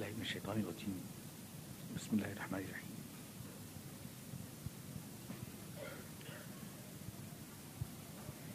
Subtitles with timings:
[0.00, 0.96] بالله من الشيطان الرجيم.
[1.96, 2.96] بسم الله الرحمن الرحيم.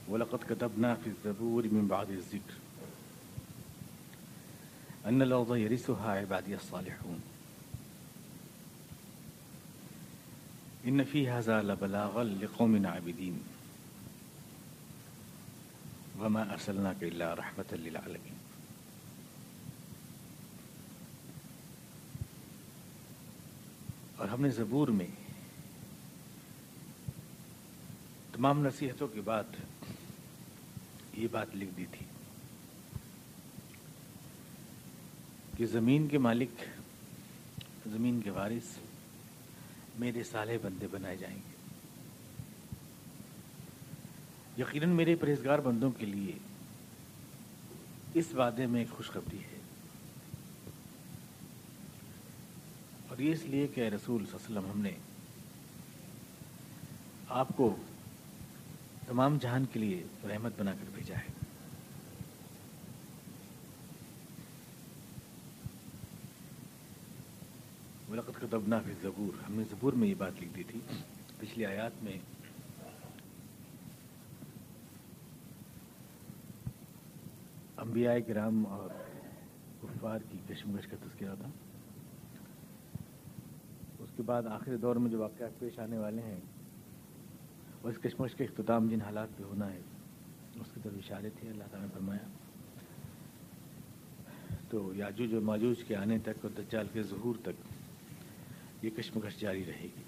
[0.09, 2.53] ولقد كتبنا في الزبور من بعد الذكر
[5.05, 7.21] أن الأرض يرثها عبادي الصالحون.
[10.87, 13.43] إن في هذا لبلاغا لقوم عابدين.
[16.19, 18.35] وما أرسلناك إلا رحمة للعالمين
[24.19, 25.07] اور ہم نے زبور میں
[28.33, 29.43] تمام نصیحتوں کے بعد
[31.13, 32.05] یہ بات لکھ دی تھی
[35.57, 36.61] کہ زمین کے مالک،
[37.87, 38.77] زمین کے وارث
[39.99, 41.55] میرے سالے بندے بنائے جائیں گے۔
[44.57, 46.37] یقیناً میرے پرہیزگار بندوں کے لیے
[48.13, 49.64] اس وعدے میں ایک خوشخبری ہے۔
[53.15, 54.91] اور یہ اس لیے کہ رسول صلی اللہ علیہ وسلم ہم نے
[57.29, 57.75] آپ کو
[59.07, 61.31] تمام جہان کے لیے رحمت بنا کر بھیجا ہے۔
[68.09, 70.79] ملقت کا دبنا پھر زبور۔ ہم نے زبور میں یہ بات لکھ دی تھی۔
[71.39, 72.19] پچھلی آیات میں
[77.77, 78.89] انبیاء کرام اور
[79.81, 81.64] کفار کی کشمکش کا تذکرہ تھا۔
[84.17, 86.39] کے بعد آخری دور میں جو واقعات پیش آنے والے ہیں
[87.81, 89.79] اور اس کشمکش کے اختتام جن حالات پہ ہونا ہے،
[90.59, 92.27] اس کی طرف اشارے تھے، اللہ تعالیٰ نے فرمایا۔
[94.69, 97.75] تو یاجوج و ماجوج کے آنے تک اور دجال کے ظہور تک
[98.81, 100.03] یہ کشمکش جاری رہے گی۔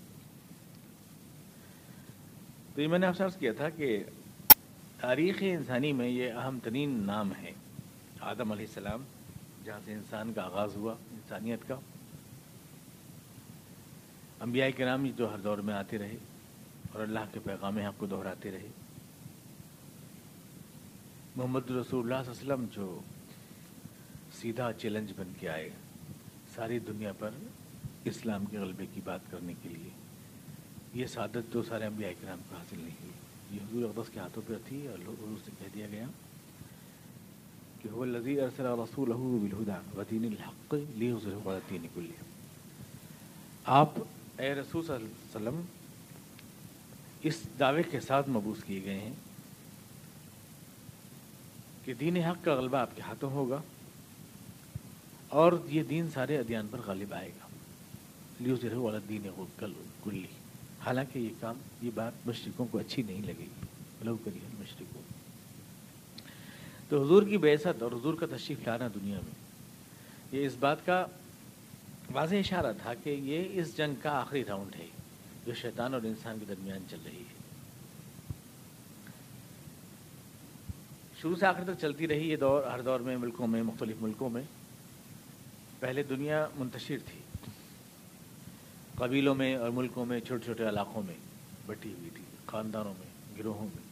[2.76, 4.04] تو یہ میں نے افسوس کیا تھا کہ
[5.02, 7.52] تاریخ انسانی میں یہ اہم ترین نام ہے۔
[8.20, 9.04] آدم علیہ السلام،
[9.64, 11.76] جہاں سے انسان کا آغاز ہوا، انسانیت کا
[14.42, 16.18] انبیاء کے نام جو ہر دور میں آتے رہے
[16.92, 18.68] اور اللہ کے پیغام حق کو دہراتے رہے۔
[21.36, 23.00] محمد رسول اللہ صلی اللہ علیہ وسلم جو
[24.40, 25.70] سیدھا چیلنج بن کے آئے
[26.56, 27.32] ساری دنیا پر
[28.12, 29.90] اسلام کے غلبے کی بات کرنے کے لیے،
[30.94, 33.16] یہ سعادت تو سارے انبیاء کرام کو حاصل نہیں ہوئی۔
[33.52, 36.06] یہ حضور اقدس کے ہاتھوں پہ تھی اور حضور سے کہہ دیا گیا
[37.82, 42.18] کہ هو الذي ارسل رسوله بالهدى ودين الحق ليظهره على الدين كله
[43.76, 44.00] آپ
[44.38, 45.62] اے رسول صلی اللہ علیہ وسلم،
[47.24, 49.14] اس دعوے کے ساتھ مبوس کیے گئے ہیں
[51.86, 53.62] کہ دین حق کا غلبہ آپ کے ہاتھوں ہوگا
[55.30, 57.48] اور یہ دین سارے ادیان پر غالب آئے گا۔
[58.40, 59.28] لیو ذرا والا دین
[60.04, 60.26] کلی
[60.86, 63.66] حالانکہ یہ کام یہ بات مشرقوں کو اچھی نہیں لگے گی۔
[64.04, 65.02] لو کری مشرقوں
[66.90, 69.36] تو حضور کی بیست اور حضور کا تشریف لانا دنیا میں،
[70.32, 71.06] یہ اس بات کا
[72.14, 74.88] واضح اشارہ تھا کہ یہ اس جنگ کا آخری راؤنڈ ہے
[75.46, 77.38] جو شیطان اور انسان کے درمیان چل رہی ہے۔
[81.22, 84.30] شروع سے آخر تک چلتی رہی یہ دور، ہر دور میں ملکوں میں، مختلف ملکوں
[84.30, 84.42] میں۔
[85.80, 87.52] پہلے دنیا منتشر تھی۔
[88.96, 91.16] قبیلوں میں اور ملکوں میں، چھوٹے چھوٹے علاقوں میں
[91.66, 93.88] بٹی ہوئی تھی، خاندانوں میں، گروہوں میں۔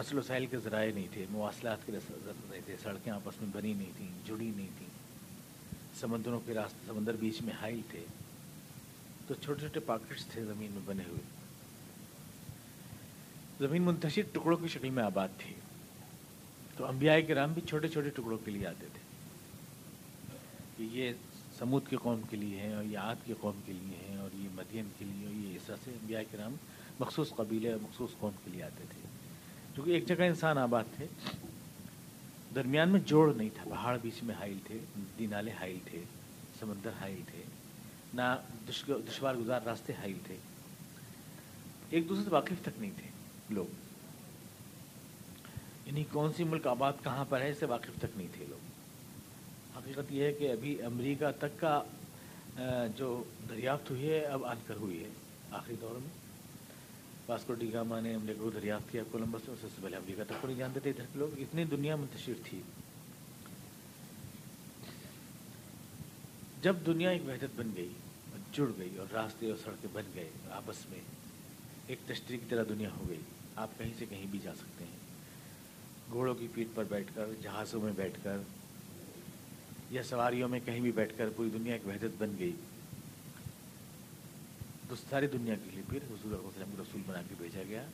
[0.00, 3.72] رسل و وسائل کے ذرائع نہیں تھے، مواصلات کے نہیں تھے، سڑکیں آپس میں بنی
[3.72, 4.97] نہیں تھیں، جڑی نہیں تھیں۔
[6.00, 8.04] سمندروں کے راستے سمندر بیچ میں حائل تھے،
[9.26, 11.20] تو چھوٹے چھوٹے پاکٹس تھے زمین میں بنے ہوئے۔
[13.58, 15.54] زمین منتشر ٹکڑوں کی شکل میں آباد تھی۔
[16.76, 19.08] تو انبیاء کے رام بھی چھوٹے چھوٹے ٹکڑوں کے لیے آتے تھے۔
[20.76, 21.12] کہ یہ
[21.58, 24.30] سمود کے قوم کے لیے ہیں اور یہ عاد کے قوم کے لیے ہیں اور
[24.34, 26.54] یہ مدین کے لیے اور یہ اس طرح سے انبیاء کے رام
[27.00, 29.08] مخصوص قبیلے اور مخصوص قوم کے لیے آتے تھے۔
[29.74, 31.06] کیونکہ ایک جگہ انسان آباد تھے
[32.54, 36.02] درمیان میں جوڑ نہیں تھا۔ پہاڑ بیچ میں حائل تھے ندی نالے حائل تھے،
[36.58, 37.42] سمندر حائل تھے،
[38.14, 38.36] نہ
[38.68, 40.36] دشوار گزار راستے حائل تھے۔
[41.90, 43.08] ایک دوسرے سے واقف تک نہیں تھے
[43.50, 43.66] لوگ۔
[45.86, 48.58] یعنی کون سی ملک آباد کہاں پر ہے اس سے واقف تک نہیں تھے لوگ۔
[49.76, 51.82] حقیقت یہ ہے کہ ابھی امریکہ تک کا
[52.96, 55.08] جو دریافت ہوئی ہے، اب آن کر ہوئی ہے۔
[55.50, 56.27] آخری دور میں
[57.28, 60.34] واسکو ڈی گاما نے امریکہ کو دریافت کیا، کولمبس میں سب سے پہلے امریکہ تک
[60.40, 62.62] کو نہیں جانتے تھے ادھر کے لوگ؟ اتنی دنیا منتشر تھی۔
[66.62, 67.88] جب دنیا ایک وحدت بن گئی،
[68.52, 70.98] جڑ گئی اور راستے اور سڑکیں بن گئے آپس میں،
[71.86, 73.20] ایک تشتری کی طرح دنیا ہو گئی۔
[73.56, 74.96] آپ کہیں سے کہیں بھی جا سکتے ہیں۔
[76.12, 78.36] گھوڑوں کی پیٹ پر بیٹھ کر، جہازوں میں بیٹھ کر
[79.90, 82.52] یا سواریوں میں کہیں بھی بیٹھ کر، پوری دنیا ایک وحدت بن گئی۔
[85.10, 87.86] ساری دنیا کے لیے پھر حضور علیہ وسلم کو رسول بنا کے بھیجا گیا۔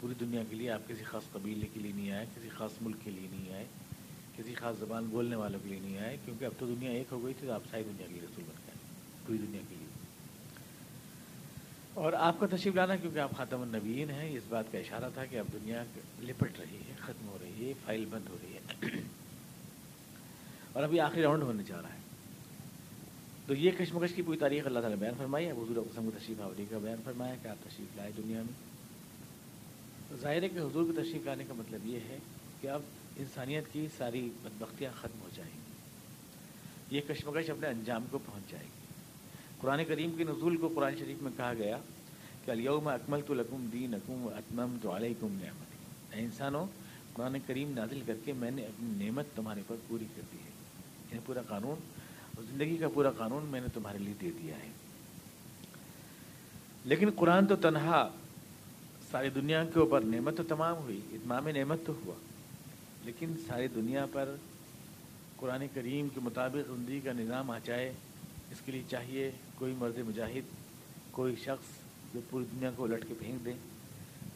[0.00, 2.96] پوری دنیا کے لیے آپ کسی خاص قبیلے کے لیے نہیں آئے، کسی خاص ملک
[3.04, 3.64] کے لیے نہیں آئے،
[4.36, 7.24] کسی خاص زبان بولنے والوں کے لیے نہیں آئے، کیونکہ اب تو دنیا ایک ہو
[7.24, 8.74] گئی تھی، تو آپ ساری دنیا کے لیے رسول بن گئے،
[9.26, 9.86] پوری دنیا کے لیے۔
[11.94, 15.24] اور آپ کا تشریف لانا، کیونکہ آپ خاتم النبیین ہیں، اس بات کا اشارہ تھا
[15.24, 15.84] کہ اب دنیا
[16.20, 18.86] لپٹ رہی ہے، ختم ہو رہی ہے، فائل بند ہو رہی ہے۔
[20.72, 22.11] اور ابھی آخری راؤنڈ ہونے جا رہا ہے۔
[23.46, 26.10] تو یہ کشمکش کی پوری تاریخ اللہ تعالیٰ نے بیان فرمائی ہے۔ حضور قسم کو
[26.18, 28.72] تشریف آوری کا بیان فرمایا کہ آپ تشریف لائے دنیا میں۔
[30.16, 32.18] ظاہر ہے کہ حضور کو تشریف لانے کا مطلب یہ ہے
[32.60, 32.82] کہ اب
[33.16, 35.62] انسانیت کی ساری بدبختیاں ختم ہو جائیں گی۔
[36.96, 38.86] یہ کشمکش اپنے انجام کو پہنچ جائے گی۔
[39.60, 41.78] قرآن کریم کے نزول کو قرآن شریف میں کہا گیا
[42.44, 46.66] کہ الیوم اکمل تو لکم دین اکم اتمم تو علیکم نعمت اے انسانوں،
[47.12, 50.50] قرآن کریم نازل کر کے میں نے اپنی نعمت تمہارے پر پوری کر دی ہے۔
[51.14, 51.76] یہ پورا قانون
[52.36, 54.68] اور زندگی کا پورا قانون میں نے تمہارے لیے دے دیا ہے۔
[56.84, 58.08] لیکن قرآن تو تنہا،
[59.10, 62.14] ساری دنیا کے اوپر نعمت تو تمام ہوئی، اتمام نعمت تو ہوا۔
[63.04, 64.34] لیکن ساری دنیا پر
[65.36, 67.92] قرآن کریم کے مطابق زندگی کا نظام آ جائے،
[68.50, 70.54] اس کے لیے چاہیے کوئی مرد مجاہد،
[71.10, 71.66] کوئی شخص
[72.14, 73.54] جو پوری دنیا کو الٹ کے پھینک دیں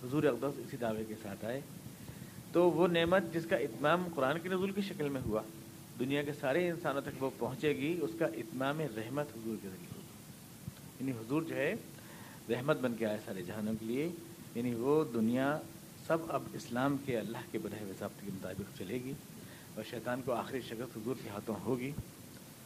[0.04, 1.60] حضور اقدس اسی دعوے کے ساتھ آئے۔
[2.52, 5.43] تو وہ نعمت جس کا اتمام قرآن کے نزول کی شکل میں ہوا
[5.98, 9.93] دنیا کے سارے انسانوں تک وہ پہنچے گی، اس کا اتمام رحمت حضور کے ذریعے
[9.96, 10.06] ہوگا۔
[11.00, 11.75] یعنی حضور جو ہے،
[12.50, 14.10] رحمت بن کے آئے سارے جہانوں کے لیے۔
[14.54, 15.58] یعنی وہ دنیا
[16.06, 19.12] سب اب اسلام کے اللہ کے بڑھے ہوئے ضابطے کے مطابق چلے گی
[19.75, 21.93] اور شیطان کو آخری شکست حضور کے ہاتھوں ہوگی۔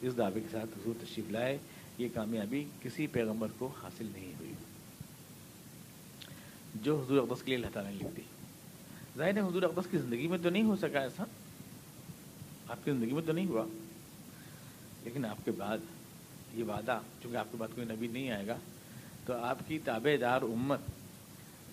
[0.00, 1.58] اس دعوے کے ساتھ حضور تشریف لائے۔
[1.98, 4.52] یہ کامیابی کسی پیغمبر کو حاصل نہیں ہوئی۔
[6.74, 8.22] جو حضور اقدس کے لیے اللہ تعالیٰ نے لکھ دی۔
[9.18, 11.24] ظاہر ہے حضور اقدس کی زندگی میں تو نہیں ہو سکا ایسا۔
[12.70, 13.64] آپ کی زندگی میں تو نہیں ہوا۔
[15.04, 15.78] لیکن آپ کے بعد
[16.54, 18.56] یہ وعدہ، چونکہ آپ کے بعد کوئی نبی نہیں آئے گا،
[19.26, 20.80] تو آپ کی تابع دار امت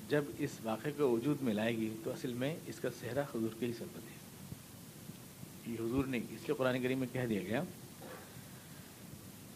[0.09, 3.59] جب اس واقعے کو وجود میں لائے گی، تو اصل میں اس کا صحرا حضور
[3.59, 7.61] کے ہی سربت ہے یہ حضور نے، اس لیے قرآن کریم میں کہہ دیا گیا،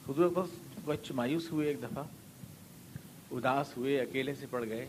[0.09, 0.49] حضور بس
[0.85, 2.03] بچ مایوس ہوئے ایک دفعہ،
[3.31, 4.85] اداس ہوئے، اکیلے سے پڑ گئے،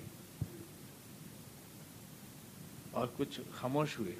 [2.91, 4.15] اور کچھ خاموش ہوئے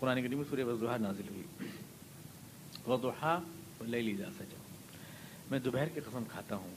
[0.00, 1.68] قرآن کریم سورہ وضحا نازل ہوئی۔
[2.86, 3.38] وضحا
[3.80, 4.56] لے لی جا سجا
[5.50, 6.74] میں دوپہر کی قسم کھاتا ہوں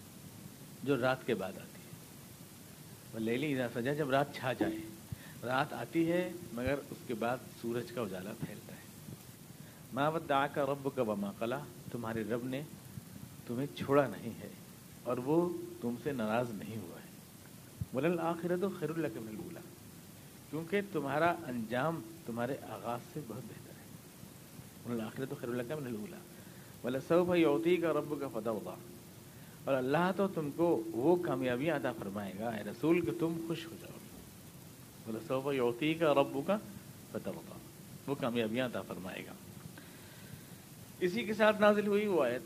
[0.84, 1.98] جو رات کے بعد آتی ہے۔
[3.14, 4.78] وہ لے لی جا سجا جب رات چھا جائے۔
[5.44, 9.14] رات آتی ہے مگر اس کے بعد سورج کا اجالا پھیلتا ہے۔
[9.94, 11.60] ماں ودا کا رب کا بما قلا
[11.92, 12.62] تمہارے رب نے
[13.48, 14.50] تمہیں چھوڑا نہیں ہے
[15.04, 17.10] اور وہ تم سے ناراض نہیں ہوا ہے۔
[17.94, 19.60] ولل آخرت و خیر اللہ کے مل بولا
[20.50, 23.84] کیونکہ تمہارا انجام تمہارے آغاز سے بہت بہتر ہے۔
[24.90, 26.18] ولل آخرت و خیر اللہ کا مل بولا
[26.84, 28.75] ولا صوف یوتی کا رب کا فتح ہوگا
[29.64, 33.66] اور اللہ تو تم کو وہ کامیابیاں عطا فرمائے گا۔ اے رسول، کہ تم خوش
[33.66, 33.98] ہو جاؤ۔
[35.06, 36.58] بولا صوف یوتی کا رب کا
[37.12, 37.58] فتح ہوگا
[38.08, 39.34] وہ کامیابیاں عطا فرمائے گا۔
[41.00, 42.42] اسی کے ساتھ نازل ہوئی وہ آیت۔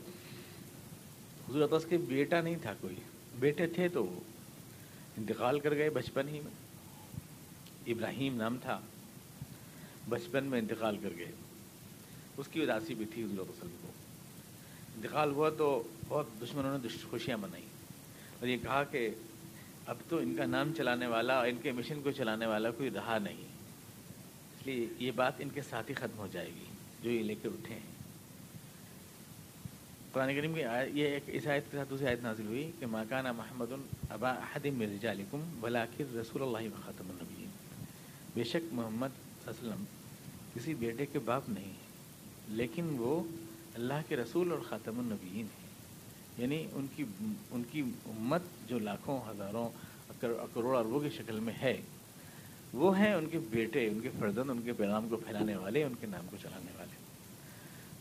[1.50, 2.94] حضور عطس کے بیٹا نہیں تھا کوئی۔
[3.40, 4.20] بیٹے تھے تو وہ
[5.16, 6.68] انتقال کر گئے بچپن ہی میں۔
[7.86, 8.80] ابراہیم نام تھا۔
[10.08, 11.32] بچپن میں انتقال کر گئے۔
[12.36, 13.88] اس کی اداسی بھی تھی حضور وسلم کو۔
[14.96, 17.64] انتقال ہوا تو بہت دشمنوں نے خوشیاں منائی
[18.40, 19.08] اور یہ کہا کہ
[19.86, 22.90] اب تو ان کا نام چلانے والا اور ان کے مشن کو چلانے والا کوئی
[22.90, 23.42] رہا نہیں۔
[24.54, 26.64] اس لیے یہ بات ان کے ساتھ ہی ختم ہو جائے گی،
[27.02, 27.98] جو یہ لے کے اٹھے ہیں۔
[30.12, 30.60] قرآن کریم کی
[31.00, 33.72] یہ ایک اس آیت کے ساتھ دوسری آیت نازل ہوئی کہ ماکانہ محمد
[34.10, 37.50] ابا حدم رجالکم بلاکر رسول اللہ خاتم النبیین
[38.34, 39.97] بے شک محمد صلی اللہ علیہ وسلم
[40.58, 41.86] کسی بیٹے کے باپ نہیں ہے،
[42.48, 43.22] لیکن وہ
[43.74, 45.68] اللہ کے رسول اور خاتم النبیین ہیں۔
[46.38, 47.04] یعنی ان کی
[47.50, 49.68] ان کی امت جو لاکھوں، ہزاروں
[50.54, 51.80] کروڑ اربوں کی شکل میں ہے،
[52.72, 55.92] وہ ہیں ان کے بیٹے، ان کے فرزند، ان کے پیغام کو پھیلانے والے، ان
[56.00, 56.96] کے نام کو چلانے والے۔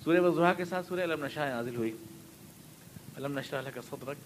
[0.03, 1.91] سورہ وضحا کے ساتھ سورہ علم نشاہ نازل ہوئی۔
[3.17, 4.17] علم نشاہ کا صدرک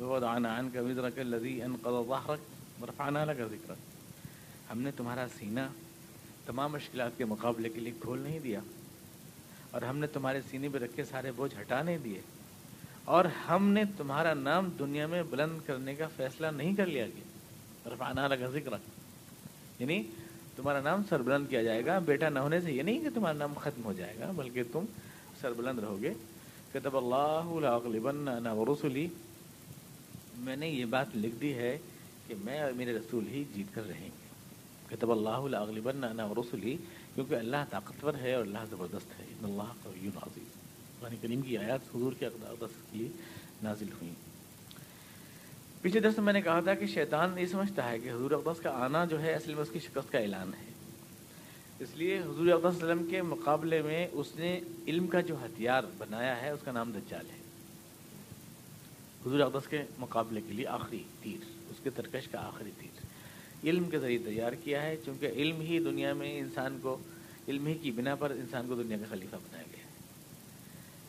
[0.00, 2.40] ووضعنا عنك وزرك الذي انقض ظهرك
[2.82, 3.74] ورفعنا لك ذكرك
[4.72, 5.60] ہم نے تمہارا سینہ
[6.46, 8.60] تمام مشکلات کے مقابلے کے لیے کھول نہیں دیا۔
[9.70, 12.20] اور ہم نے تمہارے سینے پہ رکھے سارے بوجھ ہٹا نہیں دیے۔
[13.04, 17.24] اور ہم نے تمہارا نام دنیا میں بلند کرنے کا فیصلہ نہیں کر لیا گیا
[17.94, 18.80] رفعنا لك ذکرک
[19.78, 20.02] یعنی
[20.56, 23.38] تمہارا نام سر بلند کیا جائے گا، بیٹا نہ ہونے سے یہ نہیں کہ تمہارا
[23.38, 24.84] نام ختم ہو جائے گا، بلکہ تم
[25.40, 26.14] سر بلند رہو گے۔
[26.72, 29.08] کتب اللہ رسولی
[30.38, 31.78] میں نے یہ بات لکھ دی ہے
[32.26, 34.29] کہ میں اور میرے رسول ہی جیت کر رہیں گے۔
[34.90, 36.76] کتب اللہ اغلبن انا رسولی
[37.14, 39.24] کیونکہ اللہ طاقتور ہے اور اللہ زبردست ہے.
[39.42, 40.58] اللہ عزیز
[41.00, 43.08] قرآن کریم کی آیات حضور کے اقدار کی
[43.62, 44.14] نازل ہوئیں.
[45.82, 48.60] پچھلے درس میں میں نے کہا تھا کہ شیطان یہ سمجھتا ہے کہ حضور اقدس
[48.60, 50.68] کا آنا جو ہے، اصل میں اس کی شکست کا اعلان ہے.
[51.80, 56.40] اس لیے حضور علیہ وسلم کے مقابلے میں اس نے علم کا جو ہتھیار بنایا
[56.42, 57.38] ہے، اس کا نام دجال ہے.
[59.26, 62.99] حضور اقدس کے مقابلے کے لیے آخری تیر، اس کے ترکش کا آخری تیر.
[63.64, 66.96] علم کے ذریعے تیار کیا ہے، چونکہ علم ہی دنیا میں انسان کو،
[67.48, 69.90] علم ہی کی بنا پر انسان کو دنیا کا خلیفہ بنایا گیا ہے۔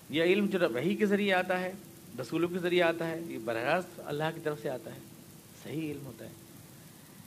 [0.10, 1.72] یہ علم جو وہی کے ذریعے آتا ہے،
[2.22, 5.00] رسولوں کے ذریعے آتا ہے، یہ براہ راست اللہ کی طرف سے آتا ہے،
[5.64, 6.30] صحیح علم ہوتا ہے۔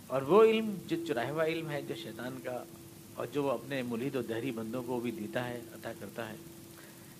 [0.07, 2.65] اور وہ علم جو چراہوا علم ہے، جو شیطان کا
[3.15, 6.37] اور جو وہ اپنے مرید و دہری بندوں کو بھی دیتا ہے، عطا کرتا ہے،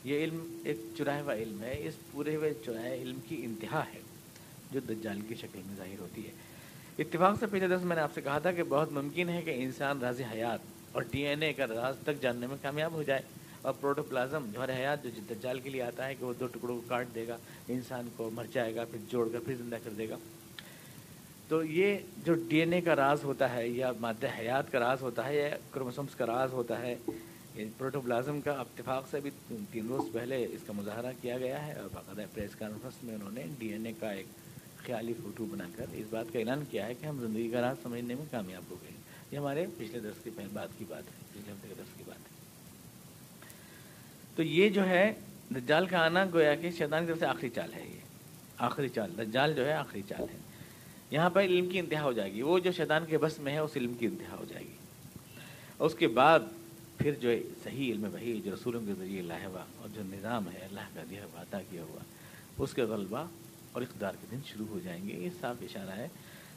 [0.05, 4.01] یہ علم ایک چراہ ہوا علم ہے۔ اس پورے ہوئے چراہ علم کی انتہا ہے،
[4.71, 6.33] جو دجال کی شکل میں ظاہر ہوتی ہے۔
[6.99, 9.55] اتفاق سے پچھلے دس میں نے آپ سے کہا تھا کہ بہت ممکن ہے کہ
[9.57, 10.61] انسان راز حیات
[10.93, 13.21] اور ڈی این اے کا راز تک جاننے میں کامیاب ہو جائے
[13.63, 16.83] اور پروٹوپلازم جوہر حیات جو دجال کے لیے آتا ہے کہ وہ دو ٹکڑوں کو
[16.89, 17.37] کاٹ دے گا،
[17.69, 20.17] انسان کو مر جائے گا، پھر جوڑ کر پھر زندہ کر دے گا۔
[21.49, 25.03] تو یہ جو ڈی این اے کا راز ہوتا ہے یا مادہ حیات کا راز
[25.03, 26.95] ہوتا ہے یا کروموسومس کا راز ہوتا ہے
[27.79, 29.31] پروٹوپلازم کا اتفاق سے بھی
[29.73, 33.31] تین روز پہلے اس کا مظاہرہ کیا گیا ہے اور باقاعدہ پریس کانفرنس میں انہوں
[33.31, 34.27] نے ڈی این اے کا ایک
[34.87, 37.77] خیالی فوٹو بنا کر اس بات کا اعلان کیا ہے کہ ہم زندگی کا راز
[37.83, 38.91] سمجھنے میں کامیاب ہو گئے
[39.31, 42.05] یہ ہمارے پچھلے درس کی پہلی بات کی بات ہے، پچھلے ہفتے کے درس کی
[42.07, 42.35] بات ہے۔
[44.37, 45.13] تو یہ جو ہے،
[45.57, 48.01] دجال کا آنا گویا کہ شیطان کی طرف سے آخری چال ہے یہ۔
[48.59, 50.37] آخری چال، دجال جو ہے، آخری چال ہے۔
[51.11, 53.59] یہاں پر علم کی انتہا ہو جائے گی۔ وہ جو شیطان کے بس میں ہے،
[53.59, 54.75] اس علم کی انتہا ہو جائے گی۔
[55.77, 56.41] اور اس کے بعد
[56.99, 57.31] پھر جو
[57.65, 61.03] صحیح علم وہی جو رسولوں کے ذریعے لاہ ہوا اور جو نظام ہے، اللہ کا
[61.11, 62.05] دیا ہوا، عطا کیا ہوا،
[62.59, 63.27] اس کے غلبہ
[63.75, 66.07] اور اقتدار کے دن شروع ہو جائیں گے، یہ صاف اشارہ ہے۔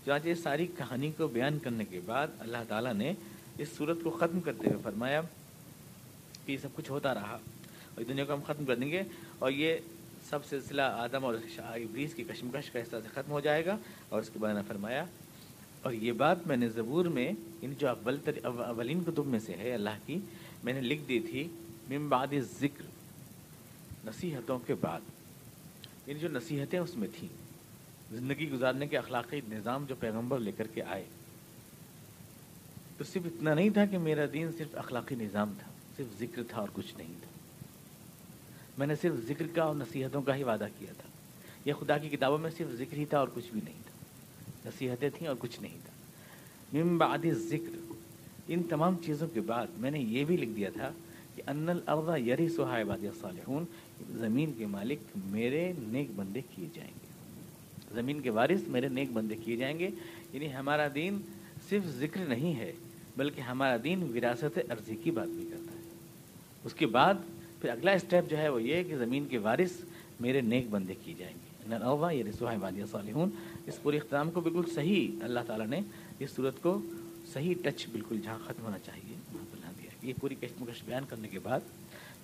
[0.05, 3.11] چنانچہ اس ساری کہانی کو بیان کرنے کے بعد اللہ تعالیٰ نے
[3.57, 5.21] اس صورت کو ختم کرتے ہوئے فرمایا
[6.45, 7.37] کہ یہ سب کچھ ہوتا رہا
[7.95, 9.01] اور دنیا کو ہم ختم کر دیں گے
[9.39, 9.77] اور یہ
[10.29, 13.77] سب سلسلہ آدم اور ابلیس کی کشمکش کا حصہ سے ختم ہو جائے گا۔
[14.09, 15.03] اور اس کے بعد نے فرمایا،
[15.81, 17.31] اور یہ بات میں نے زبور میں
[17.61, 20.19] یعنی جو اول تر، اولین کتب میں سے ہے اللہ کی،
[20.63, 21.47] میں نے لکھ دی تھی،
[21.89, 22.85] من بعد ذکر
[24.05, 25.16] نصیحتوں کے بعد۔
[26.07, 27.29] یعنی جو نصیحتیں اس میں تھیں،
[28.11, 31.05] زندگی گزارنے کے اخلاقی نظام جو پیغمبر لے کر کے آئے۔
[32.97, 36.59] تو صرف اتنا نہیں تھا کہ میرا دین صرف اخلاقی نظام تھا، صرف ذکر تھا
[36.59, 37.27] اور کچھ نہیں تھا۔
[38.77, 41.09] میں نے صرف ذکر کا اور نصیحتوں کا ہی وعدہ کیا تھا۔
[41.65, 43.91] یہ خدا کی کتابوں میں صرف ذکر ہی تھا اور کچھ بھی نہیں تھا۔
[44.69, 45.91] نصیحتیں تھیں اور کچھ نہیں تھا۔
[46.73, 47.93] من بعد ذکر
[48.47, 50.91] ان تمام چیزوں کے بعد میں نے یہ بھی لکھ دیا تھا
[51.35, 53.65] کہ ان الارض یری سہا عباد صالحون
[54.09, 57.07] زمین کے مالک میرے نیک بندے کیے جائیں گے۔
[57.95, 59.89] زمین کے وارث میرے نیک بندے کیے جائیں گے۔
[60.33, 61.17] یعنی ہمارا دین
[61.69, 62.73] صرف ذکر نہیں ہے،
[63.17, 65.83] بلکہ ہمارا دین وراثت عرضی کی بات بھی کرتا ہے۔
[66.63, 67.13] اس کے بعد
[67.61, 69.71] پھر اگلا اسٹیپ جو ہے وہ یہ کہ زمین کے وارث
[70.19, 73.29] میرے نیک بندے کیے جائیں گے۔ اوبا یہ یعنی رسوا وادیہ صالحون،
[73.65, 75.79] اس پورے اختتام کو بالکل صحیح اللہ تعالیٰ نے
[76.19, 76.81] اس صورت کو
[77.33, 81.27] صحیح ٹچ بالکل جہاں ختم ہونا چاہیے۔ وہاں پر دیا یہ پوری کشمکش بیان کرنے
[81.27, 81.59] کے بعد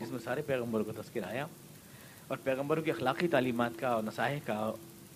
[0.01, 1.47] جس میں سارے پیغمبروں کا تذکر آیا۔
[2.33, 4.71] اور پیغمبروں کی اخلاقی تعلیمات کا اور نصائح کا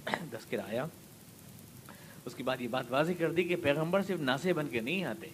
[0.06, 0.86] تذکر آیا
[2.26, 5.04] اس کے بعد یہ بات واضح کر دی کہ پیغمبر صرف ناسے بن کے نہیں
[5.04, 5.28] آتے،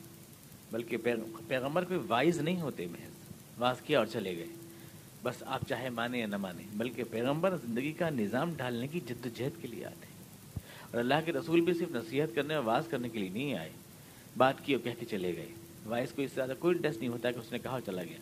[0.71, 0.97] بلکہ
[1.47, 4.45] پیغمبر کوئی وائز نہیں ہوتے، محض واز کیا اور چلے گئے۔
[5.23, 9.25] بس آپ چاہے مانیں یا نہ مانیں، بلکہ پیغمبر زندگی کا نظام ڈھالنے کی جد
[9.25, 10.59] و جہد کے لیے آتے۔ ہیں
[10.91, 13.69] اور اللہ کے رسول بھی صرف نصیحت کرنے اور واز کرنے کے لیے نہیں آئے،
[14.37, 15.49] بات کی اور کہہ کے چلے گئے۔
[15.85, 18.17] وائس کو اس سے زیادہ کوئی انٹرسٹ نہیں ہوتا کہ اس نے کہا چلا گیا۔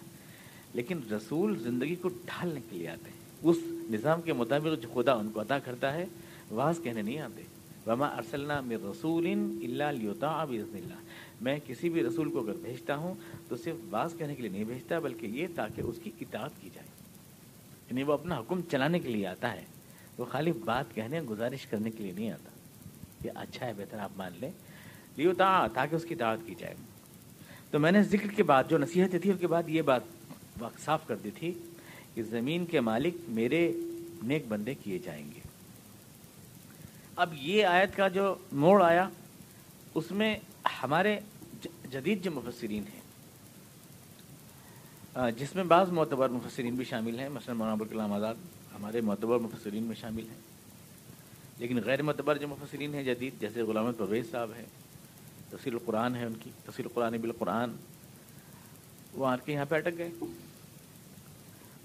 [0.74, 5.14] لیکن رسول زندگی کو ڈھالنے کے لیے آتے۔ ہیں اس نظام کے مطابق جو خدا
[5.14, 6.06] ان کو عطا کرتا ہے
[6.52, 7.42] واز کہنے نہیں آتے۔
[7.88, 10.94] وما ارسلنا میں رسول اللہ لیوتا اللہ
[11.42, 13.14] میں کسی بھی رسول کو اگر بھیجتا ہوں،
[13.48, 16.70] تو صرف باز کہنے کے لیے نہیں بھیجتا، بلکہ یہ تاکہ اس کی اطاعت کی
[16.74, 16.88] جائے۔
[17.90, 19.66] یعنی وہ اپنا حکم چلانے کے لیے آتا ہے۔
[20.18, 22.50] وہ خالی بات کہنے گزارش کرنے کے لیے نہیں آتا۔
[23.26, 24.52] یہ اچھا ہے، بہتر آپ مان لیں۔
[25.18, 26.74] لیوتا تاکہ اس کی اطاعت کی جائے۔
[27.72, 30.02] تو میں نے ذکر کے بعد جو نصیحت تھی اس کے بعد یہ بات
[30.80, 31.54] صاف کر دی تھی۔
[32.14, 33.72] کہ زمین کے مالک میرے
[34.24, 35.40] نیک بندے کیے جائیں گے۔
[37.16, 39.10] اب یہ آیت کا جو موڑ آیا،
[39.96, 40.36] اس میں
[40.84, 41.20] ہمارے
[41.92, 43.00] جدید جو مفسرین ہیں
[45.38, 48.36] جس میں بعض معتبر مفسرین بھی شامل ہیں، مثلا مولانا ابوالکلام آزاد،
[48.74, 50.40] ہمارے معتبر مفسرین میں شامل ہیں۔
[51.58, 54.66] لیکن غیر معتبر جو مفسرین ہیں جدید، جیسے غلام پرویز صاحب ہیں
[55.50, 57.72] تفصیل القرآن ہے ان کی تفصیل القرآن بالقرآن،
[59.14, 60.12] وہ آ کے یہاں پہ اٹک گئے۔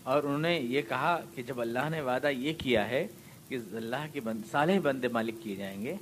[0.07, 3.07] اور انہوں نے یہ کہا کہ جب اللہ نے وعدہ یہ کیا ہے
[3.49, 5.95] کہ اللہ کے بند، صالح بندے مالک کیے جائیں گے،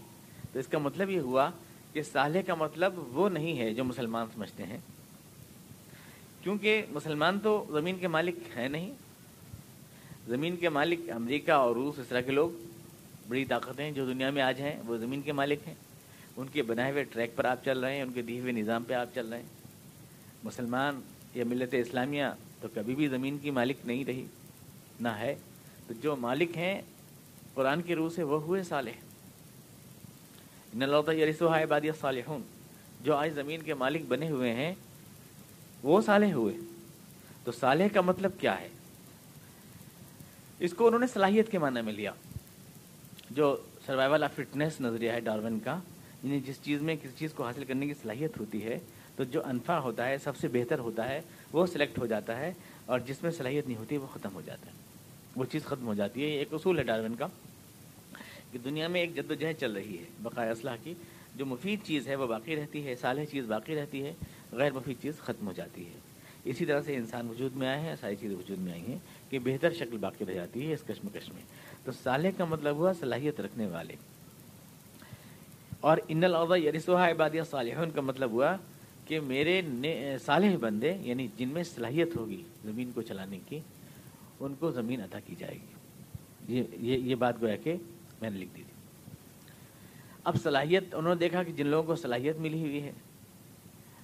[0.53, 1.51] تو اس کا مطلب یہ ہوا
[1.93, 4.79] کہ صالح کا مطلب وہ نہیں ہے جو مسلمان سمجھتے ہیں۔
[6.43, 8.93] کیونکہ مسلمان تو زمین کے مالک ہیں نہیں۔
[10.27, 12.51] زمین کے مالک امریکہ اور روس، اس طرح کے لوگ
[13.29, 15.75] بڑی طاقتیں جو دنیا میں آج ہیں، وہ زمین کے مالک ہیں۔
[16.37, 18.85] ان کے بنائے ہوئے ٹریک پر آپ چل رہے ہیں، ان کے دیے ہوئے نظام
[18.85, 19.49] پہ آپ چل رہے ہیں۔
[20.45, 21.01] مسلمان
[21.35, 22.25] یا ملت اسلامیہ
[22.65, 24.27] تو کبھی بھی زمین کی مالک نہیں رہی،
[25.01, 25.35] نہ ہے۔
[25.87, 26.83] تو جو مالک ہیں،
[27.55, 28.91] قرآن کی روح سے وہ ہوئے صالح۔
[30.73, 32.43] ان اللہ یرسوہ عبادی صالحون
[33.01, 34.75] جو آج زمین کے مالک بنے ہوئے ہیں،
[35.83, 36.55] وہ صالح ہوئے۔
[37.45, 38.69] تو صالح کا مطلب کیا ہے؟
[40.59, 42.11] اس کو انہوں نے صلاحیت کے معنی میں لیا۔
[43.31, 43.57] جو
[43.87, 45.79] سروائیول آف فٹنس نظریہ ہے ڈارون کا
[46.23, 48.79] یعنی جس چیز میں کسی چیز کو حاصل کرنے کی صلاحیت ہوتی ہے،
[49.17, 51.21] تو جو انفع ہوتا ہے، سب سے بہتر ہوتا ہے
[51.53, 52.53] وہ سلیکٹ ہو جاتا ہے
[52.87, 54.73] اور جس میں صلاحیت نہیں ہوتی وہ ختم ہو جاتا ہے۔
[55.37, 57.27] وہ چیز ختم ہو جاتی ہے۔ یہ ایک اصول ہے ڈارون کا
[58.53, 60.95] کہ دنیا میں ایک جد و جہد چل رہی ہے بقائے اسلحہ کی۔
[61.37, 64.13] جو مفید چیز ہے وہ باقی رہتی ہے، صالح چیز باقی رہتی ہے،
[64.53, 65.93] غیر مفید چیز ختم ہو جاتی ہے۔
[66.45, 68.99] اسی طرح سے انسان وجود میں آئے ہیں، ساری چیزیں وجود میں آئی ہیں
[69.31, 71.43] کہ بہتر شکل باقی رہ جاتی ہے اس کشمکش میں۔
[71.85, 73.95] تو صالح کا مطلب ہوا صلاحیت رکھنے والے۔
[75.81, 78.57] اور ان العضا یریسوہ عبادیہ صالحون کا مطلب ہوا
[79.05, 79.63] کہ میرے
[80.25, 83.59] صالح بندے یعنی جن میں صلاحیت ہوگی زمین کو چلانے کی،
[84.41, 87.75] ان کو زمین عطا کی جائے گی۔ یہ یہ بات گویا کہ
[88.21, 89.13] میں نے لکھ دی تھی۔
[90.25, 92.93] اب صلاحیت، انہوں نے دیکھا کہ جن لوگوں کو صلاحیت ملی ہوئی ہے،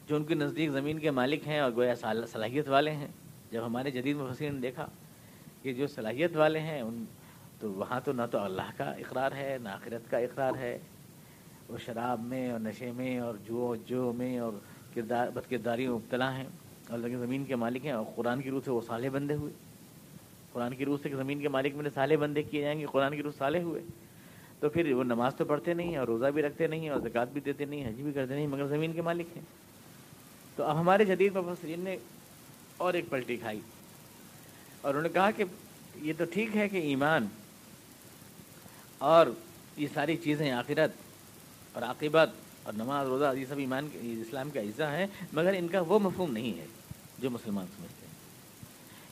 [0.08, 1.94] جو ان کے نزدیک زمین کے مالک ہیں اور گویا
[2.32, 3.08] صلاحیت والے ہیں۔
[3.50, 4.86] جب ہمارے جدید مفسرین نے دیکھا
[5.62, 7.04] کہ جو صلاحیت والے ہیں، ان
[7.60, 10.78] تو وہاں تو نہ تو اللہ کا اقرار ہے، نہ آخرت کا اقرار ہے۔
[11.68, 14.52] وہ شراب میں اور نشے میں اور جو جو میں اور
[14.94, 16.46] کردار بد کرداری مبتلا ہیں
[16.88, 19.52] اور لیکن زمین کے مالک ہیں اور قرآن کی روح سے وہ سالے بندے ہوئے۔
[20.52, 23.16] قرآن کی روح سے زمین کے مالک میں نے سالے بندے کیے جائیں گے قرآن
[23.16, 23.82] کی روح سالے ہوئے۔
[24.60, 27.40] تو پھر وہ نماز تو پڑھتے نہیں اور روزہ بھی رکھتے نہیں اور زکوٰۃ بھی
[27.40, 29.44] دیتے نہیں حج بھی کرتے نہیں مگر زمین کے مالک ہیں۔
[30.56, 31.96] تو اب ہمارے جدید مفسرین نے
[32.76, 33.60] اور ایک پلٹی کھائی
[34.80, 35.44] اور انہوں نے کہا کہ
[35.96, 37.26] یہ تو ٹھیک ہے کہ ایمان
[38.98, 39.26] اور
[39.76, 40.90] یہ ساری چیزیں آخرت
[41.72, 42.30] اور عاقبت
[42.62, 45.98] اور نماز روزہ یہ سب ایمان کے اسلام کا اجزا ہے مگر ان کا وہ
[45.98, 46.66] مفہوم نہیں ہے
[47.18, 48.14] جو مسلمان سمجھتے ہیں۔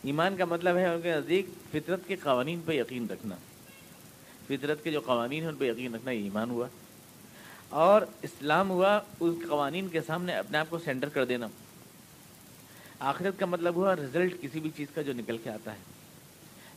[0.03, 3.37] ایمان کا مطلب ہے ان کے نزدیک فطرت کے قوانین پہ یقین رکھنا۔
[4.47, 6.67] فطرت کے جو قوانین ہیں، ان پہ یقین رکھنا، یہ ایمان ہوا۔
[7.69, 11.49] اور اسلام ہوا اس قوانین کے سامنے اپنے آپ کو سینٹر کر دینا۔
[12.99, 15.79] آخرت کا مطلب ہوا رزلٹ کسی بھی چیز کا جو نکل کے آتا ہے۔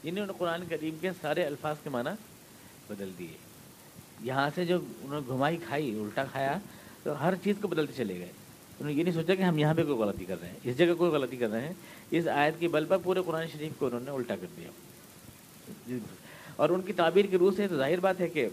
[0.03, 2.09] یعنی انہوں نے قرآن کریم کے سارے الفاظ کے معنی
[2.87, 3.50] بدل دیے۔
[4.23, 6.57] یہاں سے جو انہوں نے گھمائی کھائی، الٹا کھایا،
[7.03, 8.31] تو ہر چیز کو بدلتے چلے گئے۔
[8.79, 10.77] انہوں نے یہ نہیں سوچا کہ ہم یہاں پہ کوئی غلطی کر رہے ہیں، اس
[10.77, 11.73] جگہ کوئی غلطی کر رہے ہیں،
[12.11, 14.69] اس آیت کی بل پر پورے قرآن شریف کو انہوں نے الٹا کر دیا۔
[16.55, 18.47] اور ان کی تعبیر کی روح سے تو ظاہر بات ہے کہ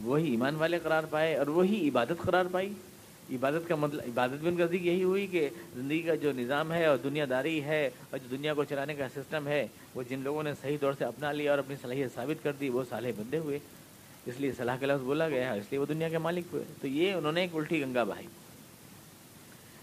[0.00, 2.72] وہی ایمان والے قرار پائے اور وہی عبادت قرار پائی۔
[3.32, 6.72] عبادت کا مطلب عبادت بھی ان کا ذکر یہی ہوئی کہ زندگی کا جو نظام
[6.72, 10.20] ہے اور دنیا داری ہے اور جو دنیا کو چلانے کا سسٹم ہے، وہ جن
[10.22, 13.08] لوگوں نے صحیح طور سے اپنا لیا اور اپنی صلاحیت ثابت کر دی، وہ صالح
[13.16, 13.58] بندے ہوئے۔
[14.26, 16.86] اس لیے صلاح کا لفظ بولا گیا اس لیے وہ دنیا کے مالک ہوئے۔ تو
[16.86, 18.26] یہ انہوں نے ایک الٹی گنگا بہائی۔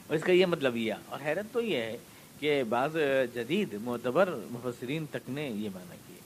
[0.07, 1.97] اور اس کا یہ مطلب یہ اور حیرت تو یہ ہے
[2.39, 2.95] کہ بعض
[3.33, 6.17] جدید معتبر مفسرین تک نے یہ مانا کیا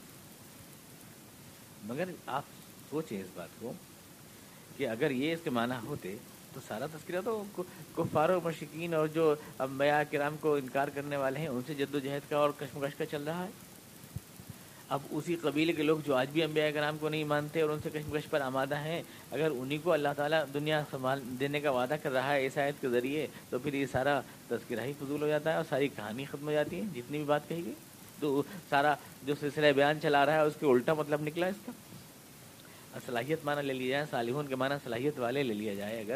[1.84, 2.43] مگر آپ
[2.89, 3.74] سوچیں اس بات کو
[4.78, 6.15] کہ اگر یہ اس کے معنی ہوتے
[6.54, 7.43] تو سارا تذکرہ تو
[7.95, 11.95] کفار و مشکین اور جو اب کرام کو انکار کرنے والے ہیں، ان سے جد
[11.95, 13.50] و جہد کا اور کشمکش کا چل رہا ہے۔
[14.91, 17.80] اب اسی قبیلے کے لوگ جو آج بھی انبیاء کرام کو نہیں مانتے اور ان
[17.84, 21.95] سے کشمکش پر آمادہ ہیں، اگر انہی کو اللہ تعالیٰ دنیا سنبھال دینے کا وعدہ
[22.04, 25.27] کر رہا ہے اس آیت کے ذریعے، تو پھر یہ سارا تذکرہ ہی فضول ہو
[25.27, 27.73] جاتا ہے اور ساری کہانی ختم ہو جاتی ہے، جتنی بھی بات کہی گئی۔
[28.19, 31.71] تو سارا جو سلسلہ بیان چلا رہا ہے، اس کے الٹا مطلب نکلا اس کا۔
[33.06, 36.15] صلاحیت معنی لے لیا جائے، صالحون کے معنی صلاحیت والے لے لیا جائے اگر۔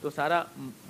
[0.00, 0.42] تو سارا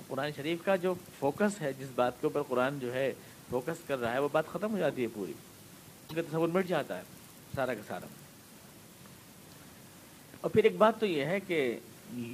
[0.07, 3.13] قرآن شریف کا جو فوکس ہے، جس بات کے اوپر قرآن جو ہے
[3.49, 5.33] فوکس کر رہا ہے، وہ بات ختم ہو جاتی ہے پوری۔
[6.13, 7.03] کا تصور مٹ جاتا ہے
[7.55, 8.05] سارا کا سارا۔
[10.41, 11.79] اور پھر ایک بات تو یہ ہے کہ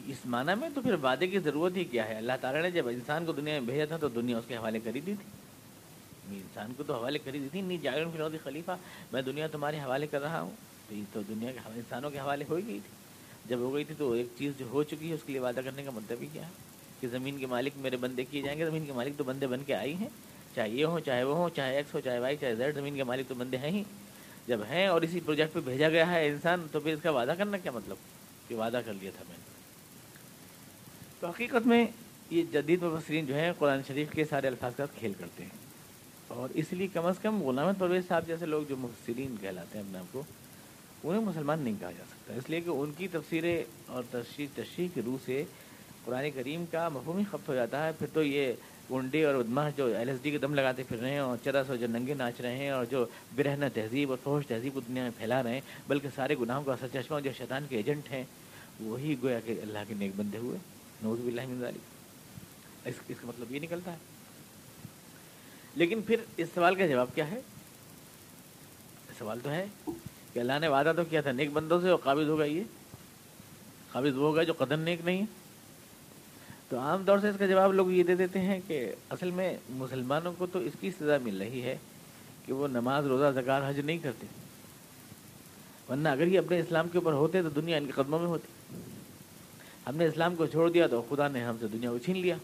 [0.06, 2.88] اس معنی میں تو پھر وعدے کی ضرورت ہی کیا ہے؟ اللہ تعالیٰ نے جب
[2.88, 5.42] انسان کو دنیا میں بھیجا تھا تو دنیا اس کے حوالے کری دی تھی۔
[6.38, 8.72] انسان کو تو حوالے کری دی تھی۔ نہیں جاگر فی خلیفہ۔
[9.12, 10.52] میں دنیا تمہارے حوالے کر رہا ہوں۔
[10.90, 13.02] تو یہ تو دنیا کے انسانوں کے حوالے ہو گئی تھی۔
[13.46, 15.60] جب ہو گئی تھی تو ایک چیز جو ہو چکی ہے، اس کے لیے وعدہ
[15.66, 16.52] کرنے کا مطلب ہی کیا ہے؟
[17.00, 19.64] کہ زمین کے مالک میرے بندے کیے جائیں گے۔ زمین کے مالک تو بندے بن
[19.64, 20.10] کے آئی ہیں۔
[20.56, 23.04] چاہے یہ ہوں چاہے وہ ہوں چاہے ایکس ہو، چاہے وائی چاہے زیڈ زمین کے
[23.04, 23.84] مالک تو بندے ہیں ہی۔
[24.48, 27.34] جب ہیں اور اسی پروجیکٹ پہ بھیجا گیا ہے انسان، تو پھر اس کا وعدہ
[27.38, 27.98] کرنا کیا مطلب؟
[28.48, 29.52] کہ وعدہ کر لیا تھا میں نے۔
[31.20, 31.86] تو حقیقت میں
[32.30, 35.72] یہ جدید مبصرین جو ہیں قرآن شریف کے سارے الفاظ کا کھیل کرتے ہیں۔
[36.28, 39.86] اور اس لیے کم از کم غلام پرویز صاحب جیسے لوگ جو مفسرین کہلاتے ہیں
[39.86, 40.24] اپنے آپ کو،
[41.04, 44.88] انہیں مسلمان نہیں کہا جا سکتا۔ اس لیے کہ ان کی تفسیریں اور تشریح تشریح
[44.94, 45.44] کی روح سے
[46.06, 48.54] قرآن کریم کا مفہوم ہی خفت ہو جاتا ہے۔ پھر تو یہ
[48.92, 51.70] گنڈے اور ادمہ جو ایل ایس ڈی کے دم لگاتے پھر رہے ہیں اور چرس
[51.70, 55.04] اور جو ننگے ناچ رہے ہیں اور جو برہنہ تہذیب اور فوش تہذیب کو دنیا
[55.04, 58.24] میں پھیلا رہے ہیں، بلکہ سارے گناہوں کا چشمہ جو شیطان کے ایجنٹ ہیں،
[58.80, 60.58] وہی گویا کہ اللہ کے نیک بندے ہوئے۔
[61.04, 63.98] نوز باللہ من ذالک اس اس کا مطلب یہ نکلتا ہے۔
[65.76, 67.42] لیکن پھر اس سوال کا جواب کیا ہے؟
[69.18, 69.66] سوال تو ہے
[70.34, 72.64] کہ اللہ نے وعدہ تو کیا تھا، نیک بندوں سے اور قابض ہوگا یہ؟
[73.92, 75.41] قابض وہ ہوگا جو قدر نیک نہیں ہے۔
[76.72, 79.58] تو عام طور سے اس کا جواب لوگ یہ دے دیتے ہیں کہ اصل میں
[79.70, 81.78] مسلمانوں کو تو اس کی سزا مل رہی ہے
[82.46, 84.28] کہ وہ نماز، روزہ زکار حج نہیں کرتے۔
[85.90, 88.76] ورنہ اگر یہ اپنے اسلام کے اوپر ہوتے تو دنیا ان کے قدموں میں ہوتی۔
[89.88, 92.36] ہم نے اسلام کو چھوڑ دیا تو خدا نے ہم سے دنیا کو چھین لیا۔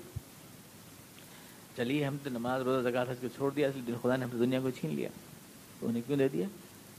[1.76, 4.32] چلیے، ہم تو نماز، روزہ زکات حج کو چھوڑ دیا اس لیے خدا نے ہم
[4.32, 5.10] سے دنیا کو چھین لیا۔
[5.80, 6.48] تو انہیں کیوں دے دیا؟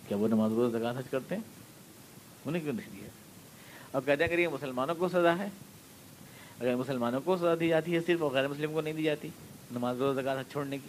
[0.09, 1.43] کیا وہ نماز، روزہ زکات حج کرتے ہیں؟
[2.45, 3.09] انہیں کیوں نہیں دیا؟
[3.91, 5.49] اور کہتے ہیں اگر یہ مسلمانوں کو سزا ہے
[6.61, 9.29] اگر مسلمانوں کو سزا دی جاتی ہے، صرف اور غیر مسلم کو نہیں دی جاتی،
[9.71, 10.89] نماز روزہ زکات چھوڑنے کی۔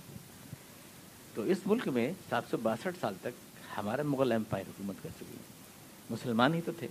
[1.33, 3.29] تو اس ملک میں سات سو باسٹھ سال تک
[3.77, 5.43] ہمارا مغل امپائر حکومت کر چکی ہے۔
[6.09, 6.87] مسلمان ہی تو تھے۔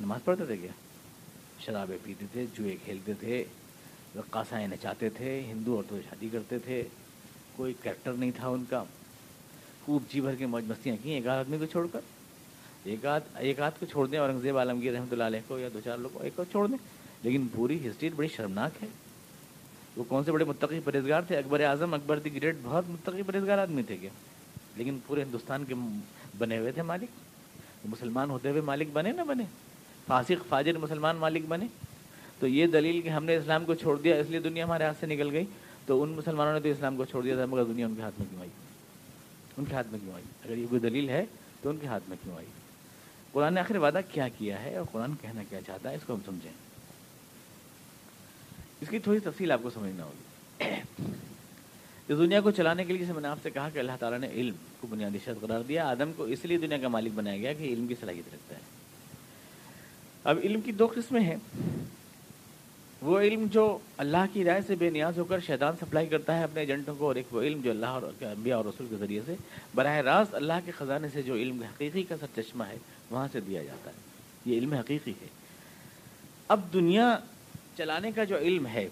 [0.00, 0.70] نماز پڑھتے تھے کیا؟
[1.60, 3.44] شرابیں پیتے تھے، جوئے کھیلتے تھے
[4.16, 6.84] رقاصائیں نچاتے تھے، ہندو عورتوں سے شادی کرتے تھے۔
[7.56, 8.84] کوئی کریکٹر نہیں تھا ان کا۔
[9.84, 12.00] خوب جی بھر کے موج مستیاں کی ایک آدمی کو چھوڑ کر۔
[12.84, 15.80] ایک آدھ ایک آدھ کو چھوڑ دیں، اورنگزیب عالمگیر رحمۃ اللہ علیہ کو یا دو
[15.84, 18.88] چار لوگ کو، ایک کو چھوڑ دیں۔ لیکن پوری ہسٹری بڑی شرمناک ہے۔
[19.96, 23.58] وہ کون سے بڑے متقی پرہزگار تھے؟ اکبر اعظم، اکبر دی گریٹ، بہت متقی پرہزگار
[23.58, 24.10] آدمی تھے کیا؟
[24.76, 25.74] لیکن پورے ہندوستان کے
[26.38, 27.08] بنے ہوئے تھے مالک۔
[27.84, 29.44] مسلمان ہوتے ہوئے مالک بنے نہ بنے؟
[30.06, 31.66] فاسق، فاجر مسلمان مالک بنے؟
[32.38, 34.96] تو یہ دلیل کہ ہم نے اسلام کو چھوڑ دیا اس لیے دنیا ہمارے ہاتھ
[35.00, 35.44] سے نکل گئی۔
[35.86, 38.14] تو ان مسلمانوں نے تو اسلام کو چھوڑ دیا تھا، مگر دنیا ان کے ہاتھ
[38.18, 38.50] میں کیوں آئی؟
[39.58, 41.24] ان کے ہاتھ میں کیوں آئی؟ اگر یہ کوئی دلیل ہے
[41.62, 42.46] تو ان کے ہاتھ میں کیوں آئی؟
[43.32, 46.14] قرآن نے آخر وعدہ کیا کیا ہے اور قرآن کہنا کیا چاہتا ہے اس کو
[46.14, 46.71] ہم سمجھیں۔
[48.82, 50.70] اس کی تھوڑی تفصیل آپ کو سمجھنا ہوگی۔
[52.08, 54.18] اس دنیا کو چلانے کے لیے جیسے میں نے آپ سے کہا کہ اللہ تعالیٰ
[54.18, 57.36] نے علم کو بنیادی شرط قرار دیا، آدم کو اس لیے دنیا کا مالک بنایا
[57.36, 58.60] گیا کہ علم کی صلاحیت رکھتا ہے۔
[60.24, 61.36] اب علم کی دو قسمیں ہیں۔
[63.02, 66.44] وہ علم جو اللہ کی رائے سے بے نیاز ہو کر شیطان سپلائی کرتا ہے
[66.44, 69.20] اپنے ایجنٹوں کو، اور ایک وہ علم جو اللہ اور انبیاء اور رسول کے ذریعے
[69.26, 69.34] سے
[69.74, 72.76] براہ راست اللہ کے خزانے سے جو علم حقیقی کا سر چشمہ ہے،
[73.10, 73.96] وہاں سے دیا جاتا ہے۔
[74.44, 75.26] یہ علم حقیقی ہے۔
[76.48, 77.18] اب دنیا
[77.76, 78.88] چلانے کا جو علم ہے،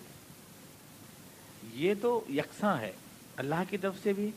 [1.75, 2.93] یہ تو یکساں ہے۔
[3.37, 4.31] اللہ کی طرف سے بھی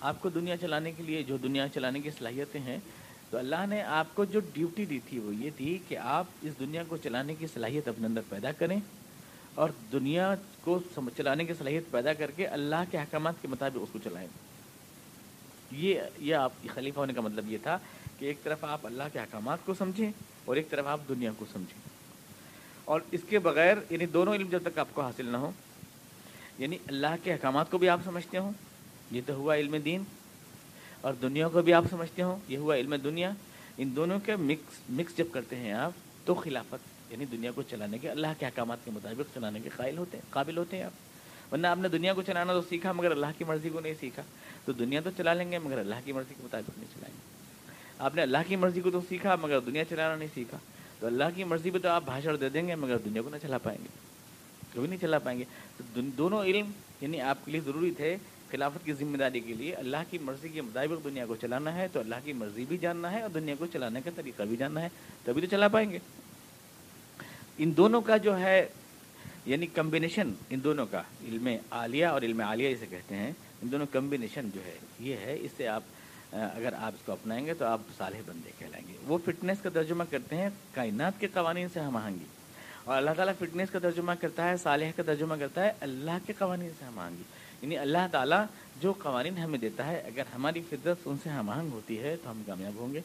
[0.00, 2.78] آپ کو دنیا چلانے کے لیے جو دنیا چلانے کی صلاحیتیں ہیں،
[3.30, 6.58] تو اللہ نے آپ کو جو ڈیوٹی دی تھی وہ یہ تھی کہ آپ اس
[6.58, 8.78] دنیا کو چلانے کی صلاحیت اپنے اندر پیدا کریں
[9.54, 10.78] اور دنیا کو
[11.16, 14.28] چلانے کی صلاحیت پیدا کر کے اللہ کے احکامات کے مطابق اس کو چلائیں۔
[15.72, 17.78] یہ یہ آپ خلیفہ ہونے کا مطلب یہ تھا
[18.18, 20.10] کہ ایک طرف آپ اللہ کے احکامات کو سمجھیں
[20.44, 21.89] اور ایک طرف آپ دنیا کو سمجھیں۔
[22.90, 25.50] اور اس کے بغیر یعنی دونوں علم جب تک آپ کو حاصل نہ ہو
[26.58, 28.52] یعنی اللہ کے احکامات کو بھی آپ سمجھتے ہوں،
[29.10, 30.02] یہ تو ہوا علم دین،
[31.00, 33.30] اور دنیا کو بھی آپ سمجھتے ہوں، یہ ہوا علم دنیا،
[33.78, 35.92] ان دونوں کے مکس مکس جب کرتے ہیں آپ،
[36.24, 39.98] تو خلافت یعنی دنیا کو چلانے کے، اللہ کے احکامات کے مطابق چلانے کے قائل
[39.98, 43.10] ہوتے ہیں، قابل ہوتے ہیں آپ، ورنہ آپ نے دنیا کو چلانا تو سیکھا، مگر
[43.10, 44.22] اللہ کی مرضی کو نہیں سیکھا،
[44.64, 47.72] تو دنیا تو چلا لیں گے، مگر اللہ کی مرضی کے مطابق نہیں چلائیں گے۔
[47.98, 50.58] آپ نے اللہ کی مرضی کو تو سیکھا، مگر دنیا چلانا نہیں سیکھا
[51.00, 53.36] تو اللہ کی مرضی پہ تو آپ بھاشڑ دے دیں گے، مگر دنیا کو نہ
[53.42, 53.88] چلا پائیں گے۔
[54.74, 55.44] کبھی نہیں چلا پائیں گے۔
[55.94, 58.16] تو دونوں علم یعنی آپ کے لیے ضروری تھے
[58.50, 61.88] خلافت کی ذمہ داری کے لیے۔ اللہ کی مرضی کے مطابق دنیا کو چلانا ہے،
[61.88, 64.82] تو اللہ کی مرضی بھی جاننا ہے اور دنیا کو چلانے کا طریقہ بھی جاننا
[64.82, 64.88] ہے۔
[65.24, 65.98] تبھی تو چلا پائیں گے۔
[67.58, 68.68] ان دونوں کا جو ہے
[69.46, 73.32] یعنی کمبینیشن ان دونوں کا، علم عالیہ اور علم عالیہ جسے کہتے ہیں،
[73.62, 75.82] ان دونوں کمبینیشن جو ہے، یہ ہے، اس سے آپ
[76.32, 79.70] اگر آپ اس کو اپنائیں گے تو آپ صالح بندے کہلائیں گے۔ وہ فٹنس کا
[79.70, 82.24] ترجمہ کرتے ہیں، کائنات کے قوانین سے ہم آہنگی۔
[82.84, 86.32] اور اللہ تعالیٰ فٹنس کا ترجمہ کرتا ہے، صالح کا ترجمہ کرتا ہے، اللہ کے
[86.38, 87.22] قوانین سے ہم آہنگی۔
[87.62, 88.44] یعنی اللہ تعالیٰ
[88.80, 92.30] جو قوانین ہمیں دیتا ہے، اگر ہماری فطرت ان سے ہم آہنگ ہوتی ہے تو
[92.30, 93.00] ہم کامیاب ہوں گے۔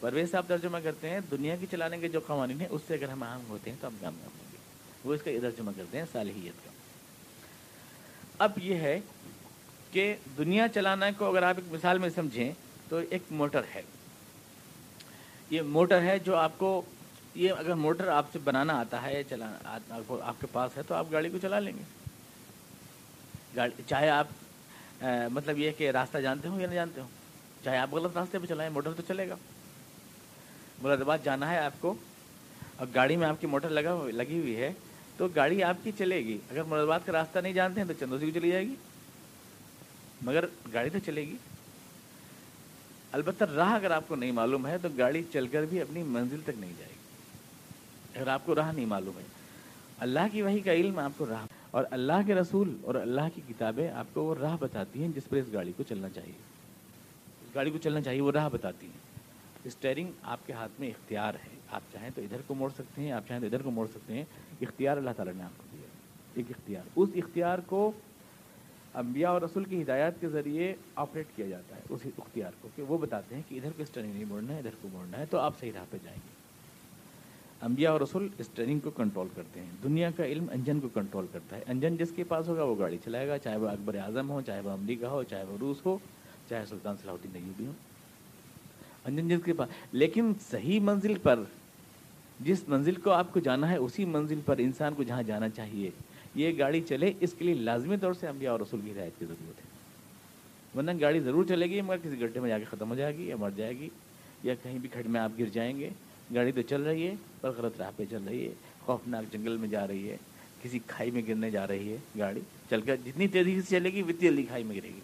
[0.00, 3.08] پرویز صاحب ترجمہ کرتے ہیں، دنیا کی چلانے کے جو قوانین ہیں، اس سے اگر
[3.08, 4.56] ہم آہنگ ہوتے ہیں تو ہم کامیاب ہوں گے۔
[5.04, 6.70] وہ اس کا ترجمہ کرتے ہیں، صالحیت کا۔
[8.38, 9.00] اب یہ ہے
[9.92, 12.52] کہ دنیا چلانا کو اگر آپ ایک مثال میں سمجھیں
[12.88, 13.82] تو ایک موٹر ہے۔
[15.50, 16.82] یہ موٹر ہے جو آپ کو
[17.34, 19.78] یہ اگر موٹر آپ سے بنانا آتا ہے، چلانا
[20.22, 21.82] آپ کے پاس ہے تو آپ گاڑی کو چلا لیں گے۔
[23.56, 24.26] گاڑی چاہے آپ
[25.30, 27.08] مطلب یہ کہ راستہ جانتے ہوں یا نہ جانتے ہوں،
[27.64, 29.36] چاہے آپ غلط راستے پہ چلائیں، موٹر تو چلے گا۔
[30.82, 31.94] مراد آباد جانا ہے آپ کو۔
[32.76, 34.72] اور گاڑی میں آپ کی موٹر لگا لگی ہوئی ہے
[35.16, 37.94] تو گاڑی آپ کی چلے گی۔ اگر مراد آباد کا راستہ نہیں جانتے ہیں تو
[38.00, 38.74] چندوسی کو چلی جائے گی۔
[40.22, 41.36] مگر گاڑی تو چلے گی۔
[43.12, 46.40] البتہ راہ اگر آپ کو نہیں معلوم ہے تو گاڑی چل کر بھی اپنی منزل
[46.44, 46.96] تک نہیں جائے گی۔
[48.18, 49.24] اگر آپ کو راہ نہیں معلوم ہے۔
[49.98, 53.40] اللہ کی وہی کا علم آپ کو راہ اور اللہ کے رسول اور اللہ کی
[53.48, 56.32] کتابیں آپ کو وہ راہ بتاتی ہیں جس پر اس گاڑی کو چلنا چاہیے۔
[57.42, 59.20] اس گاڑی کو چلنا چاہیے، وہ راہ بتاتی ہیں۔
[59.64, 63.12] اسٹیئرنگ آپ کے ہاتھ میں اختیار ہے۔ آپ چاہیں تو ادھر کو موڑ سکتے ہیں،
[63.12, 64.24] آپ چاہیں تو ادھر کو موڑ سکتے ہیں۔
[64.60, 65.86] اختیار اللہ تعالیٰ نے آپ کو دیا
[66.34, 67.92] ایک اختیار۔ اس اختیار کو
[68.94, 72.82] انبیاء اور رسول کی ہدایات کے ذریعے آپریٹ کیا جاتا ہے اس اختیار کو کہ
[72.82, 75.26] وہ بتاتے ہیں کہ ادھر کو اس ٹرننگ نہیں موڑنا ہے، ادھر کو موڑنا ہے،
[75.26, 76.32] تو آپ صحیح راہ پہ جائیں گے۔
[77.62, 81.26] انبیاء اور رسول اس ٹرننگ کو کنٹرول کرتے ہیں۔ دنیا کا علم انجن کو کنٹرول
[81.32, 84.30] کرتا ہے۔ انجن جس کے پاس ہوگا وہ گاڑی چلائے گا، چاہے وہ اکبر اعظم
[84.30, 85.98] ہو، چاہے وہ امریکہ ہو، چاہے وہ روس ہو،
[86.48, 87.72] چاہے سلطان صلاح الدین ایوبی ہو۔
[89.04, 91.40] انجن جس کے پاس لیکن صحیح منزل پر
[92.40, 95.90] جس منزل کو آپ کو جانا ہے، اسی منزل پر انسان کو جہاں جانا چاہیے۔
[96.34, 99.24] یہ گاڑی چلے، اس کے لیے لازمی طور سے انبیاء اور رسول کی ہدایت کی
[99.24, 99.72] ضرورت ہے۔
[100.76, 103.28] ورنہ گاڑی ضرور چلے گی، مگر کسی گڈھے میں جا کے ختم ہو جائے گی
[103.28, 103.88] یا مر جائے گی،
[104.42, 105.90] یا کہیں بھی کھڈ میں آپ گر جائیں گے۔
[106.34, 109.68] گاڑی تو چل رہی ہے، پر غلط راہ پہ چل رہی ہے، خوفناک جنگل میں
[109.68, 110.16] جا رہی ہے،
[110.62, 112.40] کسی کھائی میں گرنے جا رہی ہے گاڑی۔
[112.70, 115.00] چل کر جتنی تیزی سے چلے گی، اتنی جلدی کھائی میں گرے گی۔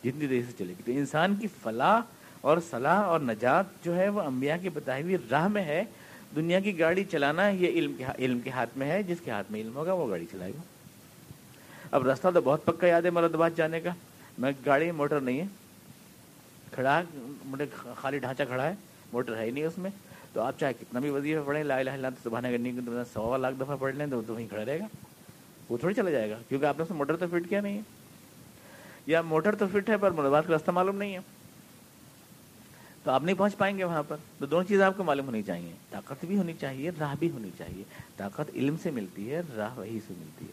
[0.00, 2.00] جتنی تیزی سے چلے گی۔ تو انسان کی فلاح
[2.40, 5.82] اور صلاح اور نجات جو ہے وہ انبیاء کی بتائی ہوئی راہ میں ہے۔
[6.34, 9.52] دنیا کی گاڑی چلانا یہ علم کے علم کے ہاتھ میں ہے، جس کے ہاتھ
[9.52, 10.60] میں علم ہوگا وہ گاڑی چلائے گا۔
[11.90, 13.90] اب راستہ تو بہت پکا یاد ہے مرد جانے کا۔
[14.38, 15.46] میں گاڑی موٹر نہیں ہے۔
[16.72, 17.02] کھڑا
[18.00, 18.74] خالی ڈھانچہ کھڑا ہے،
[19.12, 19.90] موٹر ہے ہی نہیں اس میں۔
[20.32, 22.80] تو آپ چاہے کتنا بھی وظیفہ پڑھیں، لا الہ الا سبحانہ کرنے کی
[23.12, 24.86] سوا لاکھ دفعہ پڑھ لیں تو تو وہیں کھڑا رہے گا۔
[25.68, 27.76] وہ تھوڑی چلا جائے گا، کیونکہ آپ نے اس میں موٹر تو فٹ کیا نہیں
[27.76, 27.82] ہے۔
[29.06, 31.35] یا موٹر تو فٹ ہے پر مربات کا راستہ معلوم نہیں ہے۔
[33.06, 35.42] تو آپ نہیں پہنچ پائیں گے وہاں پر۔ تو دونوں چیزیں آپ کو معلوم ہونی
[35.42, 37.84] چاہیے۔ طاقت بھی ہونی چاہیے، راہ بھی ہونی چاہیے۔
[38.16, 40.50] طاقت علم سے ملتی ہے، راہ وہی سے ملتی ہے۔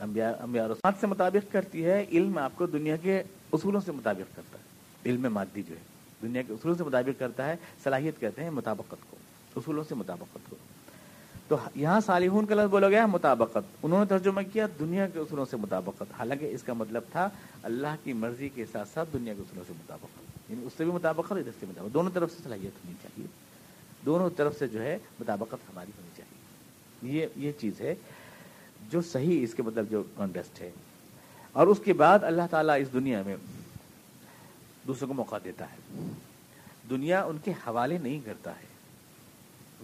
[0.00, 4.58] انبیاء رسمات سے مطابق کرتی ہے، علم آپ کو دنیا کے اصولوں سے مطابق کرتا
[4.58, 4.62] ہے۔
[5.10, 5.80] علم مادی جو ہے،
[6.22, 9.16] دنیا کے اصولوں سے مطابق کرتا ہے، صلاحیت کہتے ہیں مطابقت کو،
[9.56, 10.56] اصولوں سے مطابقت کو۔
[11.48, 15.44] تو یہاں صالحون کا لفظ بولا گیا مطابقت۔ انہوں نے ترجمہ کیا دنیا کے اصولوں
[15.44, 17.28] سے مطابقت۔ حالانکہ اس کا مطلب تھا
[17.62, 20.92] اللہ کی مرضی کے ساتھ ساتھ دنیا کے اصولوں سے مطابقت۔ یعنی اس سے بھی
[20.92, 23.26] مطابقت ادھر سے مطابقت۔ دونوں طرف سے صلاحیت ہونی چاہیے۔
[24.06, 26.34] دونوں طرف سے جو ہے مطابقت ہماری ہونی چاہیے۔
[27.16, 27.94] یہ یہ چیز ہے
[28.90, 30.70] جو صحیح اس کے مطلب جو کانٹیسٹ ہے۔
[31.52, 33.36] اور اس کے بعد اللہ تعالیٰ اس دنیا میں
[34.86, 36.10] دوسروں کو موقع دیتا ہے۔
[36.90, 38.74] دنیا ان کے حوالے نہیں کرتا ہے۔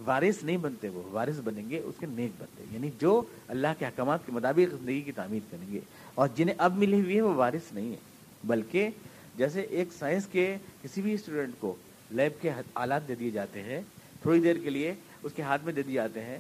[0.05, 3.87] وارث نہیں بنتے وہ، وارث بنیں گے، اس کے نیک بنتے یعنی جو اللہ کے
[3.87, 5.81] حکامات کے مطابق زندگی کی تعمیر کریں گے۔
[6.15, 7.97] اور جنہیں اب ملی ہوئی ہے وہ وارث نہیں ہے
[8.45, 8.89] بلکہ
[9.37, 11.77] جیسے ایک سائنس کے کسی بھی اسٹوڈنٹ کو
[12.11, 13.81] لیب کے آلات دے دیے جاتے ہیں،
[14.23, 16.39] تھوڑی دیر کے لیے اس کے ہاتھ میں دے دیے جاتے ہیں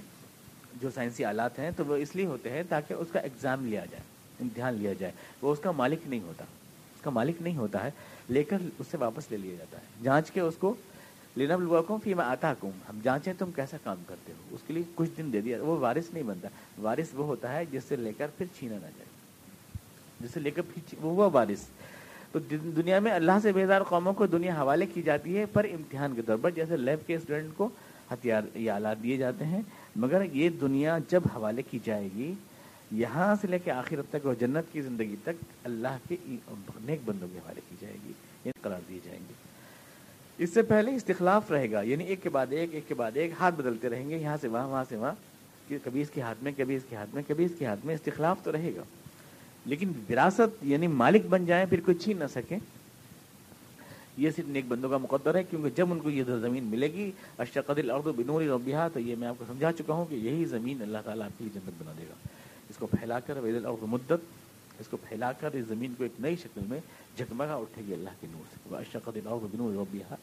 [0.81, 3.85] جو سائنسی آلات ہیں، تو وہ اس لیے ہوتے ہیں تاکہ اس کا ایگزام لیا
[3.90, 4.03] جائے،
[4.40, 6.44] امتحان لیا جائے۔ وہ اس کا مالک نہیں ہوتا،
[6.94, 7.90] اس کا مالک نہیں ہوتا ہے،
[8.31, 10.74] لے کر اس سے واپس لے لیا جاتا ہے۔ جانچ کے اس کو
[11.37, 14.61] لینا بلوا کو پھر میں آتا کوں ہم جانچیں تم کیسا کام کرتے ہو؟ اس
[14.66, 16.48] کے لیے کچھ دن دے دیا۔ وہ وارث نہیں بنتا،
[16.79, 19.09] وارث وہ ہوتا ہے جس سے لے کر پھر چھینا نہ جائے۔
[20.20, 21.64] جس سے لے کر پھر وہ ہوا وارث۔
[22.32, 22.38] تو
[22.76, 26.22] دنیا میں اللہ سے بیدار قوموں کو دنیا حوالے کی جاتی ہے پر امتحان کے
[26.26, 27.68] طور پر، جیسے لیب کے اسٹوڈنٹ کو
[28.12, 29.62] ہتھیار یا آلات دیے جاتے ہیں۔
[29.96, 32.32] مگر یہ دنیا جب حوالے کی جائے گی،
[32.90, 36.16] یہاں سے لے کے آخر تک اور جنت کی زندگی تک اللہ کے
[36.80, 38.12] نیک بندوں کے حوالے کی جائے گی
[38.44, 39.34] یہ قرار دیے جائیں گے۔
[40.38, 43.32] اس سے پہلے استخلاف رہے گا یعنی ایک کے بعد ایک ایک کے بعد ایک،
[43.40, 45.12] ہاتھ بدلتے رہیں گے، یہاں سے وہاں وہاں سے وہاں
[45.84, 47.94] کبھی اس کے ہاتھ میں، کبھی اس کے ہاتھ میں، کبھی اس کے ہاتھ میں،
[47.94, 48.82] استخلاف تو رہے گا۔
[49.66, 52.59] لیکن وراثت یعنی مالک بن جائیں پھر کوئی چھین نہ سکے
[54.16, 57.11] یہ صرف نیک بندوں کا مقدر ہے، کیونکہ جب ان کو یہ زمین ملے گی
[57.38, 60.83] اشقد الارض بنور ربیہ تو یہ میں آپ کو سمجھا چکا ہوں کہ یہی زمین
[60.83, 62.14] اللہ تعالیٰ آپ کے لیے جنت بنا دے گا۔
[62.70, 66.20] اس کو پھیلا کر وید الارض مدت، اس کو پھیلا کر اس زمین کو ایک
[66.20, 66.81] نئی شکل میں
[67.16, 70.14] جگمگا اٹھے گی اللہ کے نور سے۔ اشقد الارض بنور ربیہ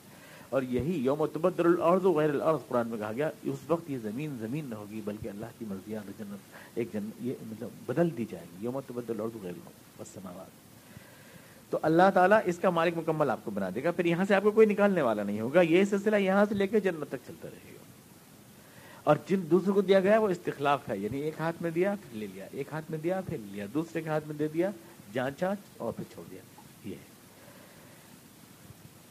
[0.49, 4.37] اور یہی یوم تبدل الارض غیر الارض، قرآن میں کہا گیا اس وقت یہ زمین
[4.39, 8.45] زمین نہ ہوگی، بلکہ اللہ کی مرضیاں جنت، ایک جن، یہ مطلب بدل دی جائے
[8.45, 10.67] گی، یوم تبدل الارض غیر الارض، بس سماوات۔
[11.69, 14.35] تو اللہ تعالیٰ اس کا مالک مکمل آپ کو بنا دے گا، پھر یہاں سے
[14.35, 17.27] آپ کو کوئی نکالنے والا نہیں ہوگا، یہ سلسلہ یہاں سے لے کے جنت تک
[17.27, 17.77] چلتا رہے گا۔
[19.03, 22.17] اور جن دوسروں کو دیا گیا، وہ استخلاف ہے یعنی ایک ہاتھ میں دیا، پھر
[22.17, 24.71] لے لیا، ایک ہاتھ میں دیا، پھر لے لیا، دوسرے کے ہاتھ میں دے دیا
[25.13, 26.41] جانچا اور پھر چھوڑ دیا،
[26.85, 27.16] یہ ہے۔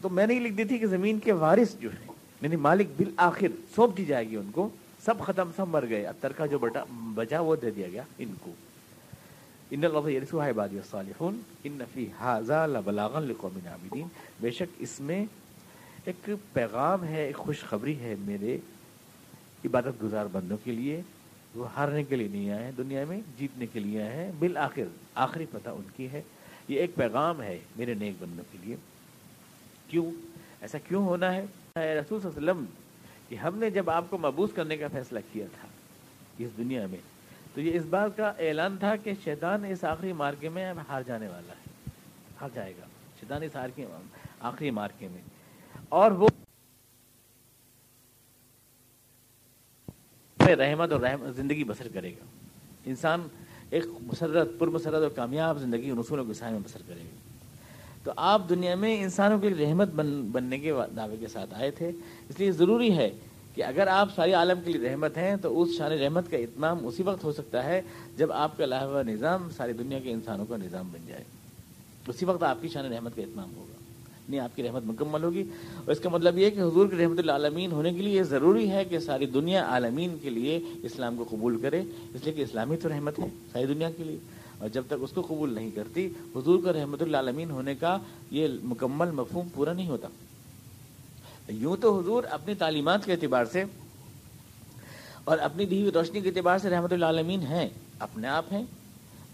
[0.06, 2.86] تو میں نے یہ لکھ دی تھی کہ زمین کے وارث جو ہے یعنی مالک
[2.96, 4.68] بالآخر سونپ دی جائے گی ان کو،
[5.04, 8.28] سب ختم، سب مر گئے۔ اتر کا جو بٹا، بچا وہ دے دیا گیا ان
[8.40, 8.52] کو۔
[9.70, 14.06] ان اللہ یرسوها عبادی الصالحون، ان فی هذا لبلاغا لقوم عابدین۔
[14.40, 15.24] بے شک اس میں
[16.04, 18.58] ایک پیغام ہے، ایک خوشخبری ہے میرے
[19.64, 21.02] عبادت گزار بندوں کے لیے۔
[21.54, 24.84] وہ ہارنے کے لیے نہیں آئے ہیں دنیا میں، جیتنے کے لیے آئے ہیں۔ بالآخر،
[25.14, 26.22] آخری پتہ ان کی ہے۔
[26.68, 28.76] یہ ایک پیغام ہے میرے نیک بندوں کے لیے۔
[29.88, 30.10] کیوں؟
[30.60, 31.44] ایسا کیوں ہونا ہے؟
[31.76, 32.64] رسول صلی اللہ علیہ وسلم
[33.28, 35.68] کہ ہم نے جب آپ کو مبوس کرنے کا فیصلہ کیا تھا
[36.38, 36.98] اس دنیا میں،
[37.54, 41.28] تو یہ اس بات کا اعلان تھا کہ شیطان اس آخری مارکے میں ہار جانے
[41.28, 41.90] والا ہے۔
[42.40, 42.86] ہار جائے گا۔
[43.20, 43.84] شیطان اس
[44.40, 45.22] آخری مارکے میں۔
[45.88, 46.28] اور وہ
[50.40, 52.24] رحمت اور رحمت زندگی بسر کرے گا۔
[52.84, 53.28] انسان
[53.70, 57.25] ایک مسرت پر مسرت اور کامیاب زندگی ان اصولوں کے سائے میں بسر کرے گی
[58.06, 61.70] تو آپ دنیا میں انسانوں کے لیے رحمت بن بننے کے دعوے کے ساتھ آئے
[61.70, 61.88] تھے۔
[62.28, 63.10] اس لیے ضروری ہے
[63.54, 66.86] کہ اگر آپ ساری عالم کے لیے رحمت ہیں تو اس شان رحمت کا اتمام
[66.86, 67.82] اسی وقت ہو سکتا ہے
[68.16, 71.24] جب آپ کا لاہور نظام ساری دنیا کے انسانوں کا نظام بن جائے۔
[72.08, 73.76] اسی وقت آپ کی شان رحمت کا اتمام ہوگا۔
[74.28, 75.44] نہیں آپ کی رحمت مکمل ہوگی۔
[75.84, 78.70] اور اس کا مطلب یہ کہ حضور کی رحمت العالمین ہونے کے لیے یہ ضروری
[78.70, 81.80] ہے کہ ساری دنیا عالمین کے لیے اسلام کو قبول کرے۔
[82.14, 84.16] اس لیے کہ اسلامی تو رحمت ہے ساری دنیا کے لیے۔
[84.58, 87.98] اور جب تک اس کو قبول نہیں کرتی، حضور کا رحمت العالمین ہونے کا
[88.30, 90.08] یہ مکمل مفہوم پورا نہیں ہوتا۔
[91.48, 93.64] یوں تو حضور اپنی تعلیمات کے اعتبار سے
[95.24, 98.64] اور اپنی دی ہوئی روشنی کے اعتبار سے رحمت العالمین ہیں، اپنے آپ ہیں۔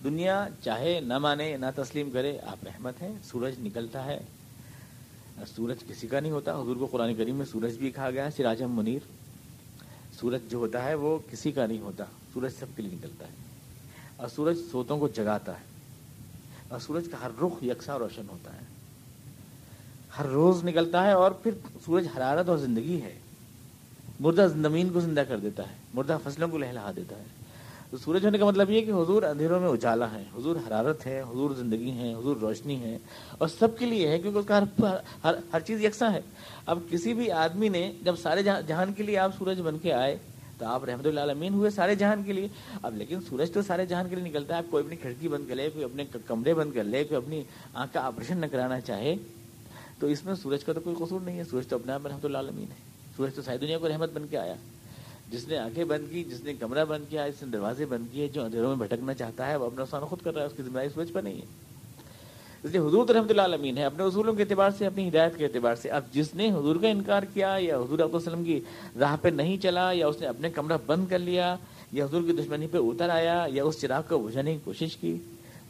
[0.04, 4.20] دنیا چاہے نہ مانے، نہ تسلیم کرے، آپ رحمت ہیں، سورج نکلتا ہے۔
[5.56, 8.30] سورج کسی کا نہیں ہوتا، حضور کو قرآن کریم میں سورج بھی کہا گیا ہے
[8.36, 8.98] سراجم منیر۔
[10.20, 12.04] سورج جو ہوتا ہے وہ کسی کا نہیں ہوتا،
[12.34, 13.41] سورج سب کے لیے نکلتا ہے۔
[14.22, 15.64] اور سورج سوتوں کو جگاتا ہے
[16.68, 18.60] اور سورج کا ہر رخ یکساں روشن ہوتا ہے۔
[20.18, 21.50] ہر روز نکلتا ہے اور پھر
[21.84, 23.18] سورج حرارت اور زندگی ہے۔
[24.20, 27.24] مردہ زمین کو زندہ کر دیتا ہے مردہ فصلوں کو لہلا دیتا ہے۔
[27.90, 31.20] تو سورج ہونے کا مطلب یہ کہ حضور اندھیروں میں اجالا ہے حضور حرارت ہے
[31.20, 32.98] حضور زندگی ہے حضور روشنی ہے۔
[33.38, 34.84] اور سب کے لیے ہے کیونکہ اس کا ہر
[35.24, 36.20] ہر, ہر چیز یکساں ہے۔
[36.66, 40.18] اب کسی بھی آدمی نے جب سارے جہان کے لیے آپ سورج بن کے آئے
[40.62, 42.48] تو آپ رحمۃ اللہ عالمین ہوئے سارے جہان کے لیے۔
[42.82, 45.48] اب لیکن سورج تو سارے جہان کے لیے نکلتا ہے، آپ کوئی اپنی کھڑکی بند
[45.48, 47.42] کر لے، کوئی اپنے کمرے بند کر لے، کوئی اپنی
[47.74, 49.14] آنکھ کا آپریشن نہ کرانا چاہے،
[49.98, 52.24] تو اس میں سورج کا تو کوئی قصور نہیں ہے۔ سورج تو اپنے آپ رحمۃ
[52.24, 52.76] اللہ عالمین ہے۔
[53.16, 54.54] سورج تو ساری دنیا کو رحمت بن کے آیا۔
[55.30, 58.28] جس نے آنکھیں بند کی، جس نے کمرہ بند کیا، جس نے دروازے بند کیے،
[58.28, 60.62] جو اندھیروں میں بھٹکنا چاہتا ہے، وہ اپنا نقصان خود کر رہا ہے، اس کی
[60.62, 61.61] ذمہ داری سورج پر نہیں ہے۔
[62.64, 65.44] اس لیے حضور رحمۃ اللہ عالمین ہے اپنے اصولوں کے اعتبار سے، اپنی ہدایت کے
[65.44, 68.60] اعتبار سے۔ اب جس نے حضور کا انکار کیا یا حضور علیہ وسلم کی
[69.00, 71.56] راہ پہ نہیں چلا یا اس نے اپنے کمرہ بند کر لیا
[71.92, 75.16] یا حضور کی دشمنی پہ اتر آیا یا اس چراغ کو بجھانے کی کوشش کی،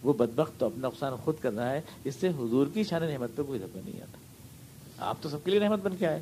[0.03, 3.37] وہ بدبخت تو اپنا نقصان خود کر رہا ہے، اس سے حضور کی شان رحمت
[3.37, 4.19] پہ کوئی دھبا نہیں آتا۔
[5.09, 6.21] آپ تو سب کے لیے رحمت بن کے آئے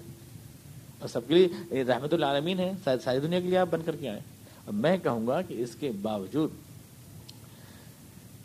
[1.00, 2.72] اور سب کے لیے رحمت العالمین ہے
[3.04, 4.20] ساری دنیا کے لیے آپ بن کر کے آئے۔
[4.64, 6.50] اور میں کہوں گا کہ اس کے باوجود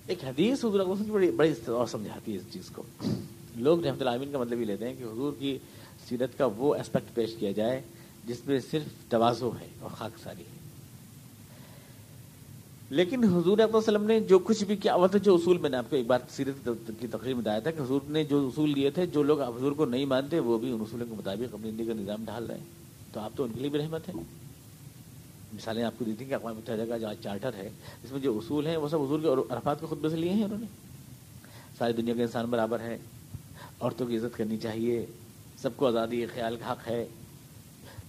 [0.08, 2.84] ایک حدیث حضور کی بڑی بڑی اور سمجھاتی ہے اس چیز کو۔
[3.56, 5.58] لوگ رحمت العالمین کا مطلب یہ لیتے ہیں کہ حضور کی
[6.10, 7.82] سیرت کا وہ اسپیکٹ پیش کیا جائے
[8.28, 10.56] جس میں صرف توازو ہے اور خاک ساری ہے۔
[12.89, 15.89] لیکن حضور علیہ وسلم نے جو کچھ بھی کیا، وہ جو اصول میں نے آپ
[15.89, 16.70] کو ایک بات سیرت
[17.02, 19.72] کی تقریب میں بتایا تھا کہ حضور نے جو اصول دیے تھے، جو لوگ حضور
[19.72, 22.58] کو نہیں مانتے، وہ بھی ان اصولوں کے مطابق اپنی زندگی کا نظام ڈھال رہے
[22.58, 22.65] ہیں۔
[23.13, 24.44] تو آپ تو ان کے لیے بھی رحمت ہیں۔
[25.53, 27.69] مثالیں آپ کو دی تھیں کہ اقوام متحدہ کا جو آج چارٹر ہے،
[28.03, 30.43] اس میں جو اصول ہیں، وہ سب حضور کے عرفات کے خطبے سے لیے ہیں
[30.43, 30.65] انہوں نے۔
[31.77, 32.97] ساری دنیا کے انسان برابر ہے
[33.79, 35.05] عورتوں کی عزت کرنی چاہیے،
[35.62, 37.05] سب کو آزادی خیال کا حق ہے۔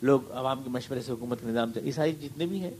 [0.03, 2.71] لوگ عوام کے مشورے سے حکومت کا نظام یہ ساری جتنے بھی ہیں،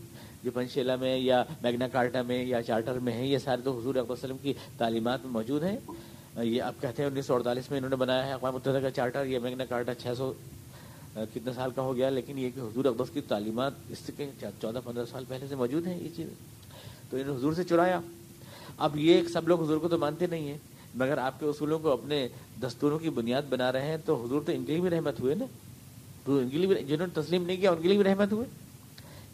[0.45, 3.95] جو پنچشیلا میں یا میگنا کارٹا میں یا چارٹر میں ہیں، یہ سارے تو حضور
[3.95, 5.77] اقبال وسلم کی تعلیمات میں موجود ہیں۔
[6.43, 8.91] یہ آپ کہتے ہیں انیس سو اڑتالیس میں انہوں نے بنایا ہے اقوام متحدہ کا
[8.91, 10.33] چارٹر یا میگنا کارٹا چھ سو
[11.35, 14.13] کتنے سال کا ہو گیا، لیکن یہ کہ حضور اقدس کی تعلیمات اس سے
[14.61, 16.27] چودہ، پندرہ سال پہلے سے موجود ہیں، یہ چیز۔
[17.11, 18.01] تو انہوں نے حضور سے چرایا۔
[18.79, 20.59] اب یہ سب لوگ حضور کو تو مانتے نہیں ہیں،
[20.95, 22.29] مگر آپ کے اصولوں کو اپنے
[22.63, 25.35] دستوروں کی بنیاد بنا رہے ہیں، تو حضور تو ان کے لیے بھی رحمت ہوئے
[25.35, 25.45] نا۔
[26.25, 28.33] تو ان کے لیے بھی جنہوں نے تسلیم نہیں کیا، ان کے لیے بھی رحمت
[28.33, 28.47] ہوئے۔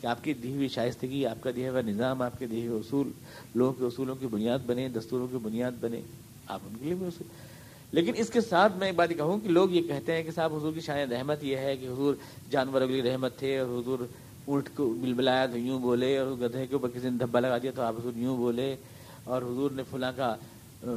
[0.00, 2.80] کہ آپ کی دی ہوئی شائستگی، آپ کا دیا ہوا نظام، آپ کے دیے ہوئے
[2.80, 3.10] اصول،
[3.54, 6.00] لوگوں کے اصولوں کی بنیاد بنے، دستوروں کی بنیاد بنے،
[6.46, 7.51] آپ ان کے لیے بھی اصول۔
[7.92, 10.30] لیکن اس کے ساتھ میں ایک بات یہ کہوں کہ لوگ یہ کہتے ہیں کہ
[10.30, 12.14] صاحب حضور کی شاید رحمت یہ ہے کہ حضور
[12.50, 13.98] جانوروں کی رحمت تھے اور حضور
[14.44, 17.58] اونٹ کو بل بلایا تو یوں بولے اور گدھے کے اوپر کسی نے دھبا لگا
[17.58, 18.76] دیا تو آپ حضور یوں بولے
[19.24, 20.36] اور حضور نے فلاں کا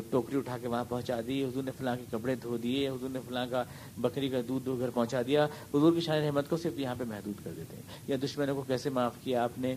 [0.09, 3.19] ٹوکری اٹھا کے وہاں پہنچا دی، حضور نے فلاں کے کپڑے دھو دیے، حضور نے
[3.27, 3.63] فلاں کا
[3.97, 7.03] بکری کا دودھ دھو گھر پہنچا دیا۔ حضور کی شان رحمت کو صرف یہاں پہ
[7.07, 9.75] محدود کر دیتے ہیں۔ یا دشمنوں کو کیسے معاف کیا آپ نے؟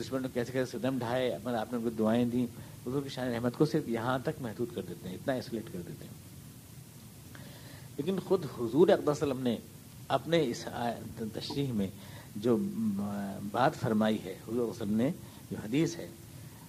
[0.00, 2.46] دشمنوں کو کیسے کیسے صدم ڈھائے؟ آپ نے ان کو دعائیں دیں۔
[2.86, 5.78] حضور کی شان رحمت کو صرف یہاں تک محدود کر دیتے ہیں، اتنا ایسولیٹ کر
[5.88, 6.29] دیتے ہیں۔
[8.00, 9.56] لیکن خود حضور وسلم نے
[10.08, 10.64] اپنے اس
[11.16, 11.86] تشریح میں
[12.36, 12.56] جو
[13.52, 15.10] بات فرمائی ہے، حضور وسلم نے
[15.50, 16.08] جو حدیث ہے،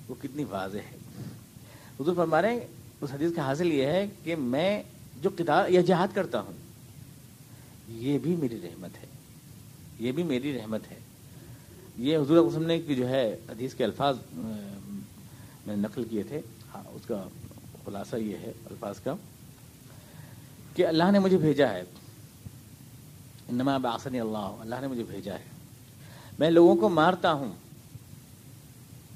[0.08, 0.98] وہ کتنی واضح ہے۔
[2.00, 2.68] حضور فرما رہے ہیں،
[3.02, 4.84] اس حدیث کا حاصل یہ ہے کہ میں
[5.22, 6.54] جو کتاب، یا جہاد کرتا ہوں،
[7.88, 9.08] یہ بھی میری رحمت ہے۔
[10.00, 11.00] یہ بھی میری رحمت ہے۔
[11.98, 14.18] یہ حضور وسلم نے جو ہے، حدیث کے الفاظ
[15.68, 16.42] میں نقل کیے تھے۔
[16.76, 17.28] ہاں اس کا
[17.86, 19.16] خلاصہ یہ ہے، الفاظ کا۔
[20.76, 21.84] کہ اللہ نے مجھے بھیجا ہے۔
[23.50, 25.44] انما باسنی اللہ اللہ نے مجھے بھیجا ہے۔
[26.40, 27.52] میں لوگوں کو مارتا ہوں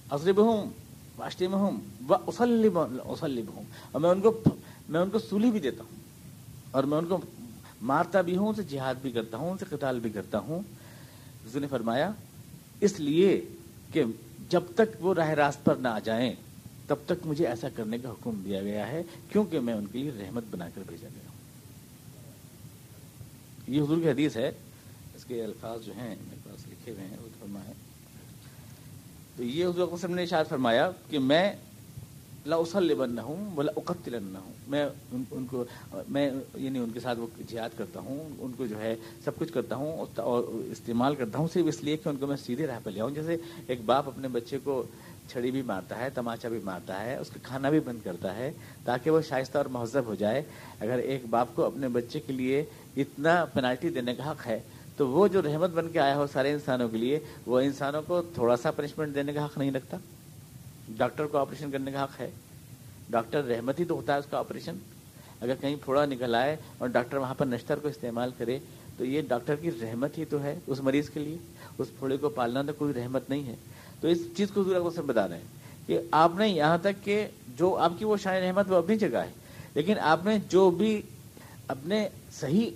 [0.09, 0.69] عصرب ہوں
[1.17, 1.71] واشتے میں ہوں
[2.07, 4.41] وہ اسلب اسلب ہوں اور میں ان کو
[4.89, 5.95] میں ان کو سولی بھی دیتا ہوں۔
[6.71, 7.17] اور میں ان کو
[7.81, 10.61] مارتا بھی ہوں، ان سے جہاد بھی کرتا ہوں، ان سے قتال بھی کرتا ہوں۔
[11.55, 12.11] نے فرمایا،
[12.81, 13.45] اس لیے
[13.91, 14.03] کہ
[14.49, 16.33] جب تک وہ راہ راست پر نہ آ جائیں،
[16.87, 20.11] تب تک مجھے ایسا کرنے کا حکم دیا گیا ہے، کیونکہ میں ان کے لیے
[20.19, 21.24] رحمت بنا کر بھیجا گیا۔
[23.67, 24.51] یہ حضور کی حدیث ہے
[25.15, 27.73] اس کے الفاظ جو ہیں میرے پاس لکھے ہوئے ہیں وہ فرمائے
[29.37, 31.51] تو یہ حضور وسلم نے اشار فرمایا کہ میں
[32.45, 35.63] لا اسلبن ہوں بولا اقتلن ہوں میں ان, ان کو
[36.09, 39.53] میں یعنی ان کے ساتھ وہ جہاد کرتا ہوں ان کو جو ہے سب کچھ
[39.53, 42.79] کرتا ہوں اور استعمال کرتا ہوں صرف اس لیے کہ ان کو میں سیدھے راہ
[42.83, 43.37] پہ لے آؤں۔ جیسے
[43.67, 44.83] ایک باپ اپنے بچے کو
[45.29, 48.51] چھڑی بھی مارتا ہے تماچا بھی مارتا ہے اس کا کھانا بھی بند کرتا ہے
[48.83, 50.41] تاکہ وہ شائستہ اور مہذب ہو جائے۔
[50.79, 52.63] اگر ایک باپ کو اپنے بچے کے لیے
[52.97, 54.59] اتنا پینالٹی دینے کا حق ہے،
[54.97, 58.21] تو وہ جو رحمت بن کے آیا ہو سارے انسانوں کے لیے، وہ انسانوں کو
[58.33, 59.97] تھوڑا سا پنشمنٹ دینے کا حق نہیں رکھتا؟
[60.89, 62.29] ڈاکٹر کو آپریشن کرنے کا حق ہے؟
[63.09, 64.77] ڈاکٹر رحمت ہی تو ہوتا ہے اس کا آپریشن
[65.41, 68.59] اگر کہیں پھوڑا نکل آئے اور ڈاکٹر وہاں پر نشتر کو استعمال کرے،
[68.97, 71.37] تو یہ ڈاکٹر کی رحمت ہی تو ہے اس مریض کے لیے۔
[71.77, 73.55] اس پھوڑے کو پالنا تو کوئی رحمت نہیں ہے۔
[74.01, 77.27] تو اس چیز کو ضرور سے بتا رہے ہیں کہ آپ نے یہاں تک کہ
[77.57, 79.31] جو آپ کی وہ شاعر رحمت وہ اپنی جگہ ہے،
[79.75, 81.01] لیکن آپ نے جو بھی
[81.67, 82.07] اپنے
[82.39, 82.69] صحیح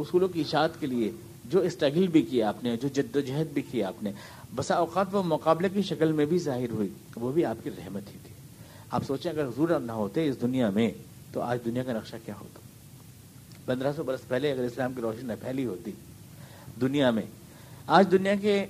[0.00, 1.10] اصولوں کی اشاعت کے لیے
[1.44, 4.12] جو اسٹرگل بھی کیا آپ نے، جو جد و جہد بھی کیا آپ نے،
[4.54, 8.08] بسا اوقات وہ مقابلے کی شکل میں بھی ظاہر ہوئی وہ بھی آپ کی رحمت
[8.14, 8.34] ہی تھی۔
[8.90, 10.90] آپ سوچیں اگر حضور نہ ہوتے اس دنیا میں،
[11.32, 12.60] تو آج دنیا کا نقشہ کیا ہوتا؟
[13.64, 15.90] پندرہ سو برس پہلے اگر اسلام کی روشنی نہ پھیلی ہوتی
[16.80, 17.22] دنیا میں،
[17.86, 18.66] آج دنیا کے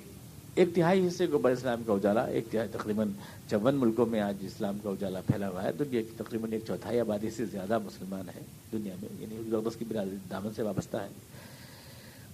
[0.54, 3.10] ایک تہائی حصے کو بر اسلام کا اجالا، ایک تہائی تقریباً
[3.50, 7.00] چون ملکوں میں آج اسلام کا اجالا پھیلا ہوا ہے دنیا کی تقریباً ایک چوتھائی
[7.00, 8.40] آبادی سے زیادہ مسلمان ہے
[8.72, 9.36] دنیا میں یعنی
[9.78, 11.08] کی برادری دامن سے وابستہ ہے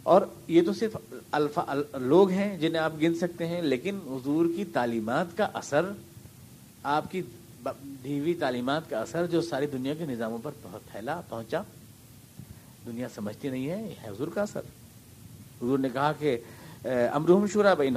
[0.03, 0.97] اور یہ تو صرف
[1.33, 5.91] الفا لوگ ہیں جنہیں آپ گن سکتے ہیں، لیکن حضور کی تعلیمات کا اثر،
[6.97, 7.23] آپ کی
[8.03, 10.51] ڈھیوی تعلیمات کا اثر جو ساری دنیا کے نظاموں پر
[10.93, 11.62] پھیلا، پہنچا،
[12.87, 14.61] دنیا سمجھتی نہیں ہے، یہ ہے حضور کا اثر۔
[15.62, 16.37] حضور نے کہا کہ
[17.12, 17.97] امروہم شورا بین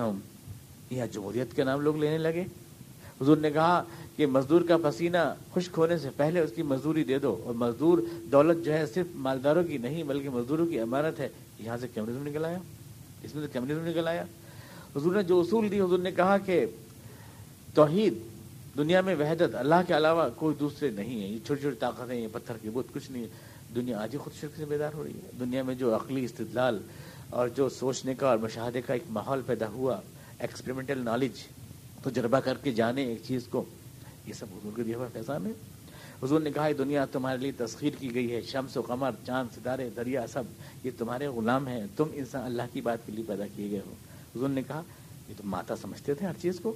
[0.89, 2.43] یہاں جمہوریت کے نام لوگ لینے لگے۔
[3.21, 3.83] حضور نے کہا
[4.15, 7.97] کہ مزدور کا پسینہ خشک ہونے سے پہلے اس کی مزدوری دے دو۔ اور مزدور
[8.31, 11.29] دولت جو ہے صرف مالداروں کی نہیں، بلکہ مزدوروں کی امانت ہے۔
[11.59, 12.57] یہاں سے کمیونزم نکل آیا۔
[13.23, 14.25] اس میں سے کمیونزم نکل آیا۔
[14.95, 16.65] حضور نے جو اصول دی، حضور نے کہا کہ
[17.73, 18.13] توحید
[18.77, 22.27] دنیا میں وحدت، اللہ کے علاوہ کوئی دوسرے نہیں ہے۔ یہ چھوٹی چھوٹی طاقتیں، یہ
[22.31, 23.27] پتھر کی بہت کچھ نہیں ہے۔
[23.75, 26.79] دنیا آج ہی خود شرک سے بیدار ہو رہی ہے۔ دنیا میں جو عقلی استدلال
[27.29, 29.99] اور جو سوچنے کا اور مشاہدے کا ایک ماحول پیدا ہوا
[30.39, 31.31] ایکسپریمنٹل نالج
[32.03, 33.65] تجربہ کر کے جانے ایک چیز کو،
[34.27, 35.51] یہ سب حضور کے دیا ہوا فیضان ہے۔
[36.23, 39.55] حضور نے کہا، یہ دنیا تمہارے لیے تسخیر کی گئی ہے، شمس و قمر، چاند،
[39.55, 40.43] ستارے، دریا، سب،
[40.83, 43.93] یہ تمہارے غلام ہیں، تم انسان اللہ کی بات کے لیے پیدا کیے گئے ہو۔
[44.35, 44.81] حضور نے کہا،
[45.29, 46.73] یہ تم ماتا سمجھتے تھے ہر چیز کو۔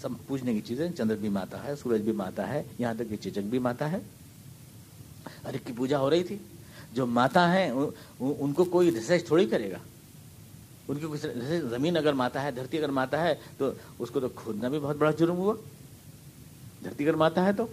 [0.00, 3.16] سب پوچھنے کی چیزیں، چندر بھی ماتا ہے، سورج بھی ماتا ہے، یہاں تک کہ
[3.16, 3.98] چچک بھی ماتا ہے۔
[5.44, 6.36] ہر ایک کی پوجا ہو رہی تھی۔
[6.94, 7.70] جو ماتا ہیں
[8.20, 9.78] ان کو کوئی ریسرچ تھوڑی کرے گا۔
[10.88, 11.28] ان کی
[11.58, 14.96] زمین اگر ماتا ہے، دھرتی اگر ماتا ہے، تو اس کو تو کھودنا بھی بہت
[14.96, 15.54] بڑا جرم ہوا۔
[16.84, 17.66] دھرتی اگر ماتا ہے تو۔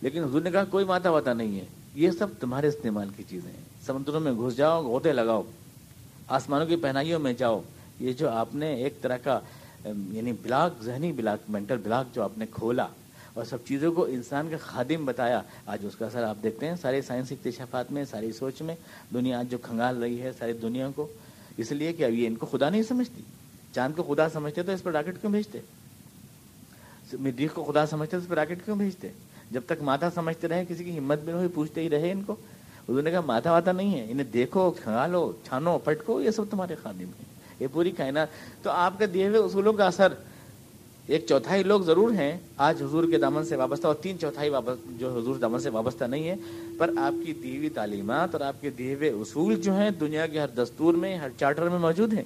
[0.00, 1.64] لیکن حضور نے کہا، کوئی ماتا واتا نہیں ہے۔
[1.94, 5.42] یہ سب تمہارے استعمال کی چیزیں ہیں۔ سمندروں میں گھس جاؤ، غوطے لگاؤ۔
[6.28, 7.60] آسمانوں کی پہنائیوں میں جاؤ۔
[8.00, 9.40] یہ جو آپ نے ایک طرح کا
[9.84, 12.86] یعنی بلاک، ذہنی بلاک مینٹل بلاک جو آپ نے کھولا
[13.34, 16.76] اور سب چیزوں کو انسان کا خادم بتایا۔ آج اس کا اثر آپ دیکھتے ہیں،
[16.82, 18.76] سارے سائنس اکتشافات میں، ساری سوچ میں،
[19.14, 21.06] دنیا آج جو کھنگال رہی ہے ساری دنیا کو۔
[21.56, 23.22] اس لیے کہ اب یہ ان کو خدا نہیں سمجھتی۔
[23.74, 25.60] چاند کو خدا سمجھتے تو اس پر راکٹ کیوں بھیجتے؟
[27.12, 29.08] مریخ کو خدا سمجھتے تو اس پر راکٹ کیوں بھیجتے؟
[29.50, 32.22] جب تک ماتا سمجھتے رہے، کسی کی ہمت بھی نہیں ہوئی، پوچھتے ہی رہے ان
[32.22, 32.36] کو۔
[32.88, 36.74] انہوں نے کہا ماتا واتا نہیں ہے، انہیں دیکھو، کھنگالو، چھانو پٹکو یہ سب تمہارے
[36.82, 37.24] خادم ہیں۔
[37.60, 38.28] یہ پوری کائنات۔
[38.62, 40.12] تو آپ کے دیے ہوئے اصولوں کا اثر
[41.06, 44.50] ایک چوتھائی لوگ ضرور ہیں، آج حضور کے دامن سے وابستہ، اور تین چوتھائی
[44.98, 46.34] جو حضور دامن سے وابستہ نہیں ہے
[46.78, 50.26] پر آپ کی دی ہوئی تعلیمات اور آپ کے دیے ہوئے اصول جو ہیں، دنیا
[50.26, 52.22] کے ہر دستور میں، ہر چارٹر میں موجود ہیں۔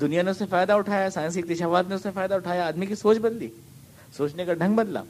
[0.00, 2.94] دنیا نے اس سے فائدہ اٹھایا سائنسی اکتشافات نے اس سے فائدہ اٹھایا، آدمی کی
[2.94, 3.48] سوچ بدلی،
[4.16, 5.02] سوچنے کا ڈھنگ بدلا۔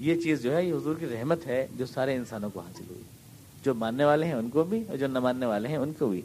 [0.00, 3.02] یہ چیز جو ہے، یہ حضور کی رحمت ہے، جو سارے انسانوں کو حاصل ہوئی۔
[3.64, 6.06] جو ماننے والے ہیں، ان کو بھی، اور جو نہ ماننے والے ہیں، ان کو
[6.06, 6.20] بھی۔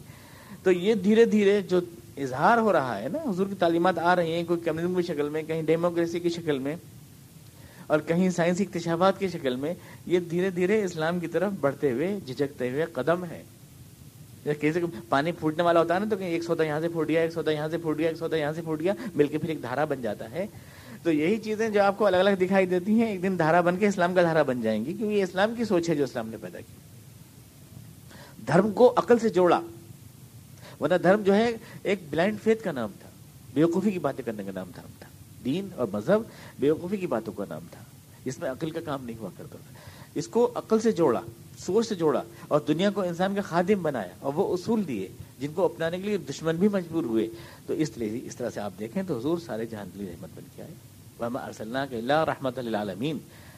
[0.64, 1.80] تو یہ دھیرے دھیرے جو
[2.18, 5.30] اظہار ہو رہا ہے نا، حضور کی تعلیمات آ رہی ہیں کوئی کمیونزم کی شکل
[5.30, 6.76] میں، کہیں ڈیموکریسی کی شکل میں،
[7.88, 9.74] اور کہیں سائنسی اکتشافات کی شکل میں،
[10.06, 13.44] یہ دھیرے دھیرے اسلام کی طرف بڑھتے ہوئے، جھجکتے ہوئے قدم ہے
[14.60, 17.22] کسی پانی پھوٹنے والا ہوتا ہے نا، تو کہیں ایک سودا یہاں سے پھوٹ گیا،
[17.22, 19.50] ایک سودا یہاں سے پھوٹ گیا، ایک سودا یہاں سے پھوٹ گیا، مل کے پھر
[19.50, 20.46] ایک دھارا بن جاتا ہے۔
[21.04, 23.78] تو یہی چیزیں جو آپ کو الگ الگ دکھائی دیتی ہیں، ایک دن دھارا بن
[23.78, 26.30] کے اسلام کا دھارا بن جائیں گی، کیونکہ یہ اسلام کی سوچ ہے جو اسلام
[26.30, 26.74] نے پیدا کی۔
[28.48, 29.60] دھرم کو عقل سے جوڑا۔
[30.82, 31.52] ورنہ دھرم جو ہے
[31.84, 33.10] ایک بلائنڈ فیتھ کا نام تھا،
[33.54, 35.08] بیوقوفی کی باتیں کرنے کا نام دھرم تھا۔
[35.46, 36.22] دین اور مذہب
[36.60, 37.84] بیوقوفی کی باتوں کا نام تھا۔
[38.26, 39.76] اس میں عقل کا کام نہیں ہوا کرتا تھا۔
[40.16, 41.22] اس کو عقل سے جوڑا
[41.58, 45.08] سوچ سے جوڑا اور دنیا کو انسان کا خادم بنایا اور وہ اصول دیے
[45.40, 47.28] جن کو اپنانے کے لیے دشمن بھی مجبور ہوئے۔
[47.66, 50.30] تو اس طرح اس طرح سے آپ دیکھیں تو حضور سارے جہان کے لیے رحمت
[50.36, 50.74] بن کے آئے۔
[51.20, 52.78] ارسلنا کے اللہ رحمت اللہ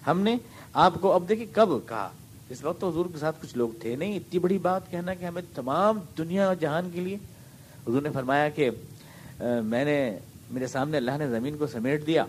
[0.08, 0.36] ہم نے
[0.74, 2.12] آپ کو اب دیکھیں کب کہا۔
[2.50, 5.26] اس وقت تو حضور کے ساتھ کچھ لوگ تھے نہیں، اتنی بڑی بات کہنا کہ
[5.26, 7.16] ہمیں تمام دنیا اور جہان کے لیے۔
[7.88, 8.70] حضور نے فرمایا کہ
[9.64, 10.18] میں نے
[10.52, 12.26] میرے سامنے اللہ نے زمین کو سمیٹ دیا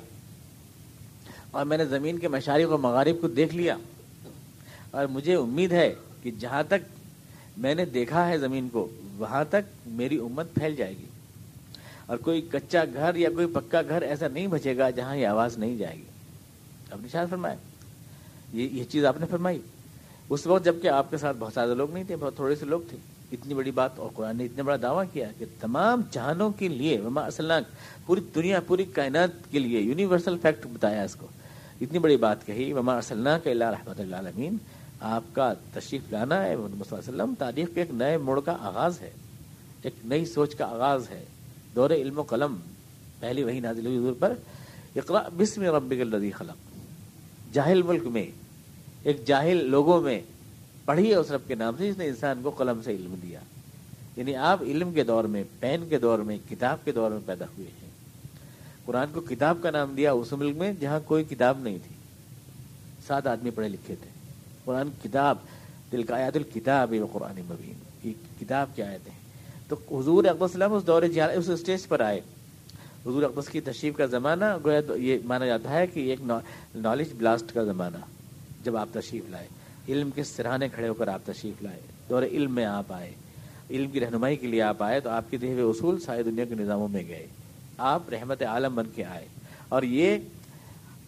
[1.51, 3.77] اور میں نے زمین کے مشارق و مغارب کو دیکھ لیا۔
[4.91, 6.89] اور مجھے امید ہے کہ جہاں تک
[7.57, 11.05] میں نے دیکھا ہے زمین کو، وہاں تک میری امت پھیل جائے گی۔
[12.07, 15.59] اور کوئی کچا گھر یا کوئی پکا گھر ایسا نہیں بچے گا جہاں یہ آواز
[15.59, 16.05] نہیں جائے گی۔
[16.93, 17.55] آپ نے شاید فرمایا۔
[18.53, 19.61] یہ یہ چیز آپ نے فرمائی۔
[20.31, 22.81] اس وقت جبکہ آپ کے ساتھ بہت زیادہ لوگ نہیں تھے، بہت تھوڑے سے لوگ
[22.89, 22.97] تھے۔
[23.33, 27.01] اتنی بڑی بات اور قرآن نے اتنا بڑا دعویٰ کیا کہ تمام جہانوں کے لیے،
[27.01, 27.29] وما
[28.07, 31.27] پوری دنیا، پوری کائنات کے لیے یونیورسل فیکٹ بتایا اس کو۔
[31.81, 34.57] اتنی بڑی بات کہی، وما اسلّہ کے اللہ رحمۃ اللہ عالمین
[35.01, 38.41] آپ کا تشریف لانا ہے، محمد صلی اللہ علیہ وسلم، تاریخ کے ایک نئے موڑ
[38.41, 39.11] کا آغاز ہے۔
[39.83, 41.25] ایک نئی سوچ کا آغاز ہے۔
[41.75, 42.57] دور علم و قلم،
[43.21, 44.33] پہلی وہی نازل ہوئی حضور پر
[44.97, 46.57] اقرا بسم ربک الذی خلق۔
[47.55, 48.27] جاہل ملک میں
[49.03, 50.21] ایک جاہل لوگوں میں
[50.85, 53.41] پڑھی ہے اس رب کے نام سے، جس نے انسان کو قلم سے علم دیا۔
[54.17, 57.45] یعنی آپ علم کے دور میں، پین کے دور میں، کتاب کے دور میں پیدا
[57.45, 57.91] ہوئے ہیں۔
[58.85, 61.95] قرآن کو کتاب کا نام دیا اس ملک میں جہاں کوئی کتاب نہیں تھی۔
[63.07, 64.11] سات آدمی پڑھے لکھے تھے۔
[64.65, 65.39] قرآن کتاب
[65.93, 67.75] دل کا آیات الکتاب قرآن مبین۔
[68.05, 69.13] یہ کتاب کی آیتیں
[69.69, 72.21] تو حضور اقبال السلام اس دور اس اسٹیج پر آئے۔
[73.03, 76.21] حضور اقبس کی تشریف کا زمانہ، گویا یہ مانا جاتا ہے کہ ایک
[76.75, 78.20] نالج بلاسٹ کا زمانہ۔
[78.65, 79.47] جب آپ تشریف لائے۔
[79.89, 81.81] علم کے سراہنے کھڑے ہو کر آپ تشریف لائے۔
[82.11, 83.13] دور علم میں آپ آئے۔
[83.71, 86.55] علم کی رہنمائی کے لیے آپ آئے تو آپ کے دیہ اصول ساری دنیا کے
[86.55, 87.27] نظاموں میں گئے۔
[87.79, 89.27] آپ رحمت عالم بن کے آئے۔
[89.69, 90.17] اور یہ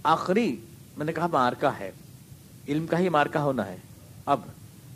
[0.02, 0.56] آخری
[0.96, 1.90] میں نے کہا مارکا ہے۔
[2.68, 3.76] علم کا ہی مارکا ہونا ہے۔
[4.26, 4.40] اب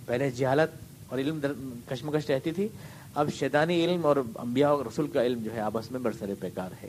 [0.06, 1.40] پہلے جہالت اور علم
[1.88, 2.68] کشمکش رہتی تھی۔
[3.14, 6.70] اب شیطانی علم اور انبیاء اور رسول کا علم جو ہے آپس میں برسر بیکار
[6.82, 6.88] ہے۔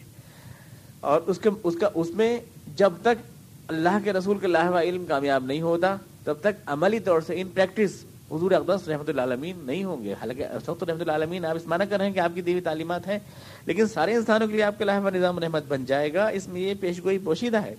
[0.99, 2.39] اور اس کے اس کا اس میں
[2.75, 3.36] جب تک
[3.69, 7.47] اللہ کے رسول کے لاہوا علم کامیاب نہیں ہوتا، تب تک عملی طور سے ان
[7.53, 11.85] پریکٹس حضور اقدس رحمۃ العالمین نہیں ہوں گے۔ حالانکہ وقت رحمۃ العالمین آپ اس معنی
[11.89, 13.17] کر رہے ہیں کہ آپ کی دیوی تعلیمات ہیں،
[13.65, 16.61] لیکن سارے انسانوں کے لیے آپ کا لاہوا نظام رحمت بن جائے گا۔ اس میں
[16.61, 17.75] یہ پیش گوئی پوشیدہ ہے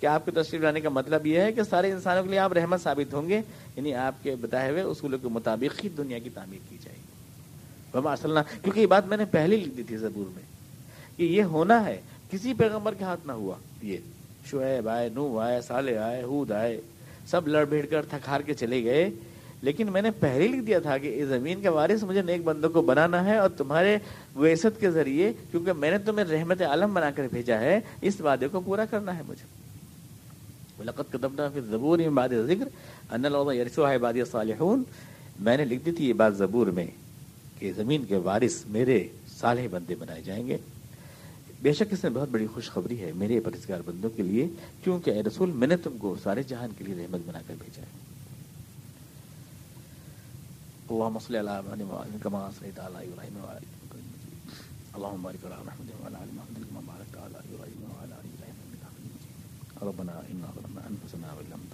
[0.00, 2.52] کہ آپ کی تشریف لانے کا مطلب یہ ہے کہ سارے انسانوں کے لیے آپ
[2.52, 3.40] رحمت ثابت ہوں گے
[3.76, 8.08] یعنی آپ کے بتائے ہوئے اصولوں کے مطابق ہی دنیا کی تعمیر کی جائے گی۔
[8.08, 10.42] اصل کیونکہ یہ بات میں نے پہلے لکھ دی تھی زبور میں
[11.16, 13.98] کہ یہ ہونا ہے، کسی پیغمبر کے ہاتھ نہ ہوا، یہ۔
[14.50, 16.80] شعیب آئے نو آئے سالے آئے، ہود آئے،
[17.26, 19.10] سب لڑ بھیڑ کر تھکار کے چلے گئے۔
[19.62, 22.70] لیکن میں نے پہلے لکھ دیا تھا کہ اس زمین کے وارث مجھے نیک بندوں
[22.70, 23.98] کو بنانا ہے اور تمہارے
[24.36, 28.48] ویست کے ذریعے، کیونکہ میں نے تمہیں رحمت عالم بنا کر بھیجا ہے، اس وعدے
[28.48, 29.66] کو پورا کرنا ہے مجھے۔
[30.84, 32.68] لقت قدمنا فی الزبور من بعد ذکر
[33.10, 34.20] ان الارض یرثها عبادی
[35.40, 36.86] میں نے لکھ دی تھی یہ بات زبور میں
[37.58, 39.08] کہ زمین کے وارث میرے
[39.40, 40.56] صالح بندے بنائے جائیں گے۔
[41.66, 44.48] بے شک اس میں بہت بڑی خوشخبری ہے میرے پرہزگار بندوں کے لیے،
[44.84, 47.82] کیونکہ اے رسول، میں نے تم کو سارے جہان کے لیے رحمت بنا کر بھیجا
[47.82, 48.06] ہے۔
[50.90, 53.60] اللهم صل على محمد وعلى كما صليت على ابراهيم وعلى
[54.94, 58.82] اللهم بارك على محمد وعلى ال محمد كما باركت على ابراهيم وعلى ال ابراهيم انك
[58.84, 61.65] حميد مجيد ربنا انا ظلمنا انفسنا وان لم